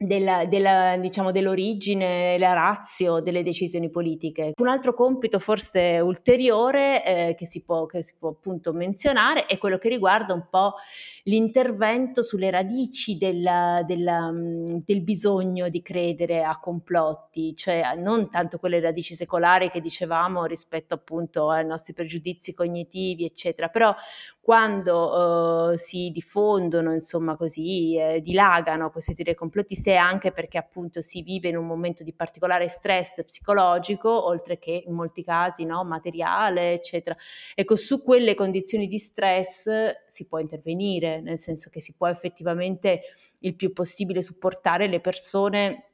della, 0.00 0.44
della, 0.44 0.96
diciamo, 0.96 1.32
dell'origine, 1.32 2.38
la 2.38 2.52
razio 2.52 3.20
delle 3.20 3.42
decisioni 3.42 3.90
politiche. 3.90 4.52
Un 4.56 4.68
altro 4.68 4.92
compito 4.94 5.40
forse 5.40 5.98
ulteriore 5.98 7.04
eh, 7.04 7.34
che, 7.34 7.46
si 7.46 7.62
può, 7.62 7.86
che 7.86 8.04
si 8.04 8.14
può 8.16 8.28
appunto 8.28 8.72
menzionare 8.72 9.46
è 9.46 9.58
quello 9.58 9.78
che 9.78 9.88
riguarda 9.88 10.34
un 10.34 10.46
po' 10.48 10.74
l'intervento 11.24 12.22
sulle 12.22 12.50
radici 12.50 13.16
della, 13.16 13.82
della, 13.84 14.30
mm, 14.30 14.78
del 14.84 15.02
bisogno 15.02 15.68
di 15.68 15.82
credere 15.82 16.44
a 16.44 16.60
complotti, 16.60 17.56
cioè 17.56 17.94
non 17.96 18.30
tanto 18.30 18.58
quelle 18.58 18.80
radici 18.80 19.14
secolari 19.14 19.68
che 19.68 19.80
dicevamo 19.80 20.44
rispetto 20.44 20.94
appunto 20.94 21.50
ai 21.50 21.66
nostri 21.66 21.92
pregiudizi 21.92 22.54
cognitivi, 22.54 23.24
eccetera, 23.24 23.68
però 23.68 23.92
quando 24.48 25.72
uh, 25.72 25.76
si 25.76 26.08
diffondono, 26.10 26.94
insomma 26.94 27.36
così, 27.36 27.98
eh, 27.98 28.22
dilagano 28.22 28.90
queste 28.90 29.12
teorie 29.12 29.34
complottiste 29.34 29.92
è 29.92 29.96
anche 29.96 30.32
perché 30.32 30.56
appunto 30.56 31.02
si 31.02 31.20
vive 31.20 31.50
in 31.50 31.58
un 31.58 31.66
momento 31.66 32.02
di 32.02 32.14
particolare 32.14 32.66
stress 32.66 33.22
psicologico, 33.26 34.08
oltre 34.08 34.58
che 34.58 34.84
in 34.86 34.94
molti 34.94 35.22
casi 35.22 35.66
no, 35.66 35.84
materiale, 35.84 36.72
eccetera. 36.72 37.14
Ecco, 37.54 37.76
su 37.76 38.02
quelle 38.02 38.34
condizioni 38.34 38.86
di 38.86 38.98
stress 38.98 39.68
si 40.06 40.24
può 40.24 40.38
intervenire, 40.38 41.20
nel 41.20 41.36
senso 41.36 41.68
che 41.68 41.82
si 41.82 41.92
può 41.92 42.06
effettivamente 42.06 43.02
il 43.40 43.54
più 43.54 43.74
possibile 43.74 44.22
supportare 44.22 44.86
le 44.86 45.00
persone 45.00 45.87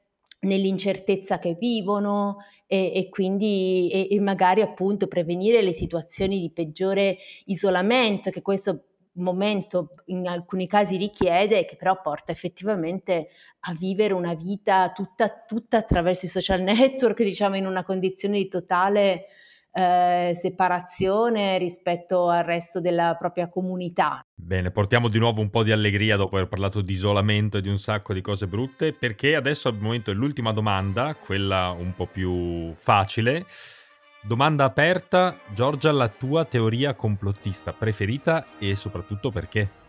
nell'incertezza 0.44 1.38
che 1.38 1.57
vivono 1.59 2.38
e, 2.66 2.92
e 2.94 3.09
quindi 3.09 3.90
e, 3.92 4.09
e 4.11 4.20
magari 4.20 4.62
appunto 4.62 5.07
prevenire 5.07 5.62
le 5.62 5.72
situazioni 5.72 6.40
di 6.40 6.50
peggiore 6.50 7.18
isolamento 7.46 8.30
che 8.30 8.42
questo 8.42 8.85
momento 9.14 9.94
in 10.07 10.26
alcuni 10.26 10.66
casi 10.66 10.96
richiede 10.96 11.64
che 11.64 11.76
però 11.76 12.00
porta 12.00 12.33
effettivamente 12.33 13.28
a 13.61 13.74
vivere 13.74 14.12
una 14.14 14.35
vita 14.35 14.92
tutta, 14.94 15.44
tutta 15.46 15.78
attraverso 15.78 16.26
i 16.26 16.28
social 16.28 16.61
network, 16.62 17.22
diciamo 17.22 17.57
in 17.57 17.66
una 17.66 17.85
condizione 17.85 18.38
di 18.38 18.48
totale 18.48 19.26
eh, 19.74 20.32
separazione 20.34 21.58
rispetto 21.58 22.28
al 22.28 22.44
resto 22.44 22.80
della 22.80 23.16
propria 23.18 23.48
comunità. 23.48 24.24
Bene, 24.32 24.70
portiamo 24.70 25.08
di 25.08 25.18
nuovo 25.18 25.40
un 25.40 25.50
po' 25.50 25.64
di 25.64 25.72
allegria 25.72 26.16
dopo 26.16 26.37
aver 26.37 26.48
parlato 26.48 26.80
di 26.80 26.92
isolamento 26.92 27.58
e 27.58 27.60
di 27.60 27.68
un 27.68 27.78
sacco 27.78 28.12
di 28.14 28.20
cose 28.20 28.46
brutte, 28.46 28.92
perché 28.92 29.34
adesso 29.34 29.68
al 29.68 29.76
momento 29.76 30.10
è 30.12 30.14
l'ultima 30.14 30.52
domanda, 30.52 31.14
quella 31.16 31.70
un 31.70 31.92
po' 31.94 32.06
più 32.06 32.72
facile. 32.76 33.44
Domanda 34.22 34.64
aperta, 34.64 35.37
Giorgia, 35.52 35.92
la 35.92 36.08
tua 36.08 36.44
teoria 36.44 36.94
complottista 36.94 37.72
preferita 37.72 38.46
e 38.58 38.76
soprattutto 38.76 39.30
perché? 39.30 39.82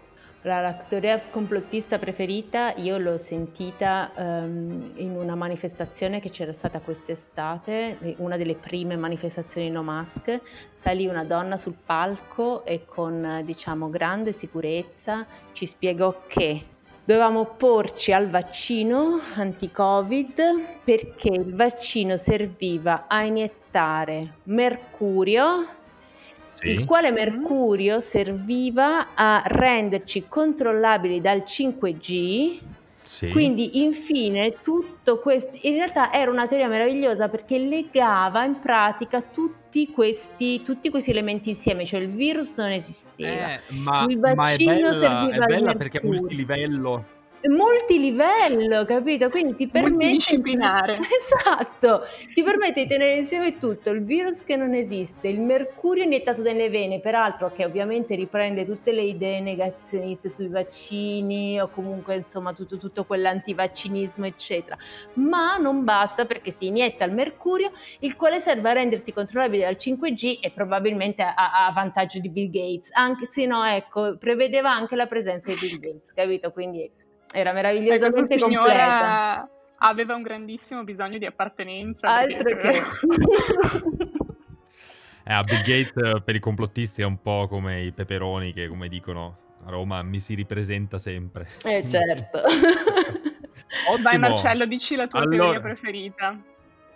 La, 0.46 0.74
teoria 0.88 1.20
complottista 1.32 1.98
preferita 1.98 2.76
io 2.76 3.00
l'ho 3.00 3.18
sentita 3.18 4.12
ehm, 4.16 4.92
in 4.98 5.16
una 5.16 5.34
manifestazione 5.34 6.20
che 6.20 6.30
c'era 6.30 6.54
stata 6.54 6.80
quest'estate, 6.82 8.16
una 8.18 8.38
delle 8.38 8.54
prime 8.54 8.96
manifestazioni 8.96 9.72
no 9.72 9.82
mask, 9.82 10.40
salì 10.70 11.08
una 11.08 11.24
donna 11.24 11.58
sul 11.58 11.74
palco 11.84 12.64
e 12.64 12.86
con 12.86 13.42
diciamo 13.44 13.90
grande 13.90 14.34
sicurezza 14.34 15.26
ci 15.54 15.66
spiegò 15.66 16.16
che 16.28 16.64
dovevamo 17.04 17.40
opporci 17.40 18.12
al 18.14 18.30
vaccino 18.30 19.20
anti-covid 19.34 20.42
perché 20.84 21.30
il 21.30 21.56
vaccino 21.56 22.18
serviva 22.18 23.06
a 23.08 23.24
iniettare 23.24 24.36
mercurio 24.44 25.84
Sì? 26.56 26.70
il 26.70 26.86
quale 26.86 27.12
mercurio 27.12 28.00
serviva 28.00 29.14
a 29.14 29.44
renderci 29.46 30.26
controllabili 30.28 31.20
dal 31.22 31.44
5G. 31.46 32.60
Sì? 33.04 33.30
Quindi, 33.30 33.84
infine, 33.84 34.56
tutto 34.64 35.20
questo 35.20 35.60
in 35.62 35.76
realtà 35.76 36.12
era 36.12 36.32
una 36.32 36.48
teoria 36.48 36.68
meravigliosa 36.68 37.28
perché 37.28 37.60
legava 37.60 38.44
in 38.46 38.60
pratica 38.60 39.22
tutti 39.22 39.92
questi, 39.92 40.64
tutti 40.64 40.90
questi 40.90 41.12
elementi 41.12 41.50
insieme, 41.50 41.86
cioè 41.86 42.00
il 42.00 42.10
virus 42.10 42.54
non 42.56 42.72
esisteva, 42.72 43.54
Eh, 43.54 43.60
ma, 43.74 44.06
il 44.10 44.18
ma 44.18 44.32
è 44.32 44.34
vaccino 44.34 44.74
bella, 44.74 44.90
è 44.90 44.98
serviva 44.98 45.46
al 45.46 45.46
bella 45.46 45.76
perché 45.76 46.00
è 46.00 46.04
mercurio. 46.04 47.06
Multilivello. 47.48 48.36
Multilivello, 48.46 48.86
capito? 48.86 49.30
Quindi 49.30 49.56
ti 49.56 49.68
permette 49.68 49.94
Multidisciplinare. 49.96 51.00
Esatto, 51.26 52.04
ti 52.34 52.44
permette 52.44 52.84
di 52.84 52.88
tenere 52.88 53.18
insieme 53.18 53.58
tutto, 53.58 53.90
il 53.90 54.04
virus 54.04 54.44
che 54.44 54.56
non 54.56 54.74
esiste, 54.74 55.28
il 55.28 55.40
mercurio 55.40 56.04
iniettato 56.04 56.42
nelle 56.42 56.70
vene, 56.70 57.00
peraltro 57.00 57.52
che 57.52 57.66
ovviamente 57.66 58.16
riprende 58.16 58.66
tutte 58.66 58.92
le 58.92 59.02
idee 59.02 59.40
negazioniste 59.40 60.30
sui 60.30 60.48
vaccini 60.48 61.60
o 61.60 61.70
comunque 61.70 62.16
insomma 62.16 62.54
tutto, 62.54 62.78
tutto 62.78 63.06
quell'antivaccinismo 63.06 64.26
eccetera, 64.26 64.78
ma 65.14 65.58
non 65.58 65.84
basta 65.84 66.26
perché 66.26 66.52
si 66.52 66.68
inietta 66.68 67.06
il 67.06 67.14
mercurio, 67.14 67.72
il 68.00 68.16
quale 68.16 68.40
serve 68.40 68.70
a 68.70 68.74
renderti 68.74 69.14
controllabile 69.14 69.66
dal 69.66 69.78
5G 69.80 70.40
e 70.42 70.52
probabilmente 70.54 71.22
a, 71.22 71.68
a 71.68 71.72
vantaggio 71.72 72.20
di 72.20 72.30
Bill 72.30 72.50
Gates, 72.50 72.90
anche 72.94 73.28
se 73.30 73.46
no 73.46 73.64
ecco, 73.64 74.18
prevedeva 74.18 74.72
anche 74.72 74.96
la 74.96 75.08
presenza 75.08 75.50
di 75.52 75.58
Bill 75.60 75.80
Gates, 75.80 76.14
capito? 76.14 76.52
Quindi 76.52 77.04
era 77.36 77.52
meravigliosamente 77.52 78.40
completa. 78.40 79.50
aveva 79.80 80.16
un 80.16 80.22
grandissimo 80.22 80.84
bisogno 80.84 81.18
di 81.18 81.26
appartenenza. 81.26 82.16
Altro 82.16 82.58
che... 82.58 82.72
Eh, 85.28 85.34
a 85.34 85.42
Bill 85.42 85.64
Gates 85.64 85.96
eh, 85.96 86.22
per 86.22 86.36
i 86.36 86.40
complottisti 86.40 87.02
è 87.02 87.06
un 87.06 87.20
po' 87.20 87.48
come 87.48 87.82
i 87.82 87.92
peperoni 87.92 88.54
che, 88.54 88.68
come 88.68 88.88
dicono 88.88 89.38
a 89.66 89.72
Roma, 89.72 90.04
mi 90.04 90.20
si 90.20 90.36
ripresenta 90.36 91.00
sempre. 91.00 91.50
Eh 91.64 91.84
certo. 91.90 92.44
Ottimo. 93.90 94.04
Vai 94.04 94.20
Marcello, 94.20 94.68
dici 94.68 94.96
la 94.96 95.08
tua 95.08 95.22
teoria 95.22 95.42
Allora, 95.42 95.60
preferita. 95.62 96.40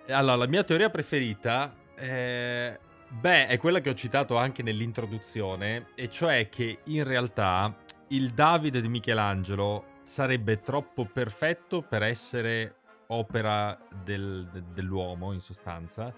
allora, 0.10 0.36
la 0.36 0.48
mia 0.48 0.64
teoria 0.64 0.92
preferita, 0.92 1.74
eh, 1.96 2.78
beh, 3.08 3.48
è 3.48 3.58
quella 3.58 3.82
che 3.82 3.90
ho 3.90 3.96
citato 3.96 4.38
anche 4.38 4.62
nell'introduzione, 4.62 5.88
e 5.96 6.08
cioè 6.08 6.50
che 6.50 6.82
in 6.84 7.04
realtà 7.06 7.76
il 8.10 8.30
Davide 8.30 8.80
di 8.80 8.90
Michelangelo 8.90 9.89
sarebbe 10.10 10.60
troppo 10.62 11.06
perfetto 11.06 11.82
per 11.84 12.02
essere 12.02 12.74
opera 13.08 13.78
del- 14.04 14.48
de- 14.52 14.64
dell'uomo, 14.74 15.34
in 15.34 15.40
sostanza, 15.40 16.12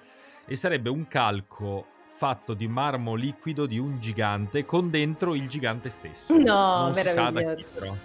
e 0.46 0.56
sarebbe 0.56 0.90
un 0.90 1.08
calco 1.08 1.86
fatto 2.08 2.54
di 2.54 2.68
marmo 2.70 3.16
liquido 3.16 3.66
di 3.66 3.78
un 3.80 4.00
gigante 4.00 4.64
con 4.66 4.90
dentro 4.90 5.36
il 5.36 5.48
gigante 5.50 5.90
stesso. 5.90 6.34
No, 6.38 6.78
non 6.84 6.94
si 6.94 7.06
sa 7.08 7.30
da 7.30 7.40
chi, 7.42 7.46
meraviglioso. 7.46 7.68
però. 7.74 7.96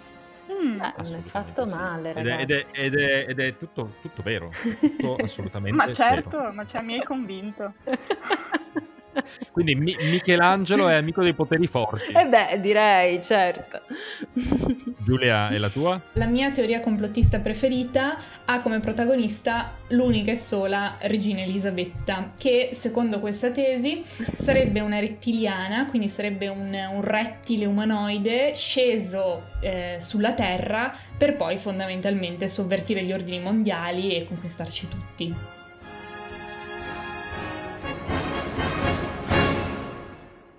Mm. 0.51 0.79
Eh, 0.81 0.85
è 0.87 0.93
Assolutamente 0.97 1.29
fatto 1.29 1.65
sì. 1.65 1.75
male, 1.75 2.09
Ed 2.13 2.15
è, 2.15 2.19
ed 2.19 2.49
ragazzi. 2.51 2.53
è- 2.53 2.67
ed 2.85 2.95
è- 2.95 3.25
ed 3.29 3.39
è 3.39 3.57
tutto, 3.57 3.93
tutto 4.01 4.21
vero, 4.23 4.51
tutto 4.79 5.15
assolutamente 5.23 5.75
Ma 5.77 5.83
vero. 5.85 5.95
certo, 5.95 6.51
ma 6.51 6.65
cioè, 6.65 6.81
mi 6.81 6.95
hai 6.95 7.03
convinto. 7.03 7.73
Quindi 9.51 9.75
Mi- 9.75 9.95
Michelangelo 9.99 10.87
è 10.87 10.95
amico 10.95 11.23
dei 11.23 11.33
poteri 11.33 11.67
forti. 11.67 12.11
Eh 12.11 12.25
beh, 12.25 12.59
direi, 12.59 13.21
certo. 13.23 13.81
Giulia, 15.03 15.49
è 15.49 15.57
la 15.57 15.69
tua? 15.69 16.01
La 16.13 16.25
mia 16.25 16.51
teoria 16.51 16.79
complottista 16.79 17.39
preferita 17.39 18.17
ha 18.45 18.61
come 18.61 18.79
protagonista 18.79 19.73
l'unica 19.89 20.31
e 20.31 20.37
sola 20.37 20.97
regina 20.99 21.41
Elisabetta, 21.41 22.33
che 22.37 22.71
secondo 22.73 23.19
questa 23.19 23.51
tesi 23.51 24.03
sarebbe 24.35 24.79
una 24.79 24.99
rettiliana, 24.99 25.85
quindi 25.87 26.09
sarebbe 26.09 26.47
un, 26.47 26.73
un 26.91 27.01
rettile 27.01 27.65
umanoide 27.65 28.53
sceso 28.55 29.43
eh, 29.61 29.97
sulla 29.99 30.33
Terra 30.33 30.93
per 31.17 31.35
poi 31.35 31.57
fondamentalmente 31.57 32.47
sovvertire 32.47 33.03
gli 33.03 33.11
ordini 33.11 33.39
mondiali 33.39 34.15
e 34.15 34.25
conquistarci 34.25 34.87
tutti. 34.87 35.56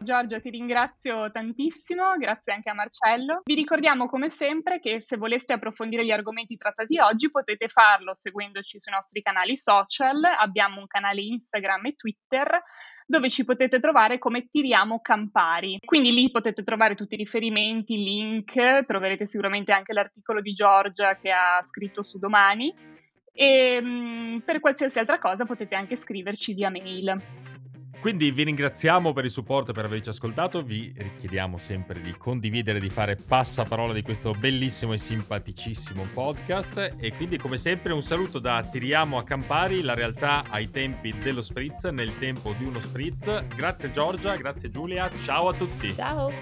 Giorgia, 0.00 0.40
ti 0.40 0.50
ringrazio 0.50 1.30
tantissimo, 1.30 2.16
grazie 2.16 2.52
anche 2.52 2.70
a 2.70 2.74
Marcello. 2.74 3.40
Vi 3.44 3.54
ricordiamo 3.54 4.06
come 4.06 4.30
sempre 4.30 4.78
che 4.78 5.00
se 5.00 5.16
voleste 5.16 5.52
approfondire 5.52 6.04
gli 6.04 6.10
argomenti 6.10 6.56
trattati 6.56 6.98
oggi 6.98 7.30
potete 7.30 7.68
farlo 7.68 8.14
seguendoci 8.14 8.78
sui 8.78 8.92
nostri 8.92 9.22
canali 9.22 9.56
social, 9.56 10.22
abbiamo 10.24 10.80
un 10.80 10.86
canale 10.86 11.20
Instagram 11.20 11.86
e 11.86 11.94
Twitter 11.94 12.62
dove 13.06 13.28
ci 13.28 13.44
potete 13.44 13.80
trovare 13.80 14.18
come 14.18 14.48
Tiriamo 14.48 15.00
Campari. 15.00 15.78
Quindi 15.84 16.12
lì 16.12 16.30
potete 16.30 16.62
trovare 16.62 16.94
tutti 16.94 17.14
i 17.14 17.18
riferimenti, 17.18 17.94
i 17.94 18.04
link, 18.04 18.84
troverete 18.84 19.26
sicuramente 19.26 19.72
anche 19.72 19.92
l'articolo 19.92 20.40
di 20.40 20.52
Giorgia 20.52 21.16
che 21.16 21.32
ha 21.32 21.60
scritto 21.64 22.02
su 22.02 22.18
domani 22.18 22.72
e 23.32 23.80
mm, 23.80 24.38
per 24.38 24.60
qualsiasi 24.60 24.98
altra 24.98 25.18
cosa 25.18 25.44
potete 25.44 25.74
anche 25.74 25.96
scriverci 25.96 26.54
via 26.54 26.70
mail. 26.70 27.47
Quindi 28.00 28.30
vi 28.30 28.44
ringraziamo 28.44 29.12
per 29.12 29.24
il 29.24 29.30
supporto 29.30 29.72
e 29.72 29.74
per 29.74 29.84
averci 29.84 30.08
ascoltato, 30.08 30.62
vi 30.62 30.92
richiediamo 30.96 31.58
sempre 31.58 32.00
di 32.00 32.14
condividere, 32.16 32.78
di 32.78 32.88
fare 32.88 33.16
passaparola 33.16 33.92
di 33.92 34.02
questo 34.02 34.32
bellissimo 34.32 34.92
e 34.92 34.98
simpaticissimo 34.98 36.06
podcast 36.14 36.94
e 36.96 37.12
quindi 37.14 37.38
come 37.38 37.56
sempre 37.56 37.92
un 37.92 38.02
saluto 38.02 38.38
da 38.38 38.62
Tiriamo 38.62 39.18
a 39.18 39.24
Campari, 39.24 39.82
la 39.82 39.94
realtà 39.94 40.44
ai 40.48 40.70
tempi 40.70 41.12
dello 41.18 41.42
spritz, 41.42 41.84
nel 41.84 42.16
tempo 42.18 42.54
di 42.56 42.64
uno 42.64 42.78
spritz. 42.78 43.46
Grazie 43.48 43.90
Giorgia, 43.90 44.36
grazie 44.36 44.68
Giulia, 44.68 45.10
ciao 45.24 45.48
a 45.48 45.54
tutti. 45.54 45.92
Ciao. 45.92 46.32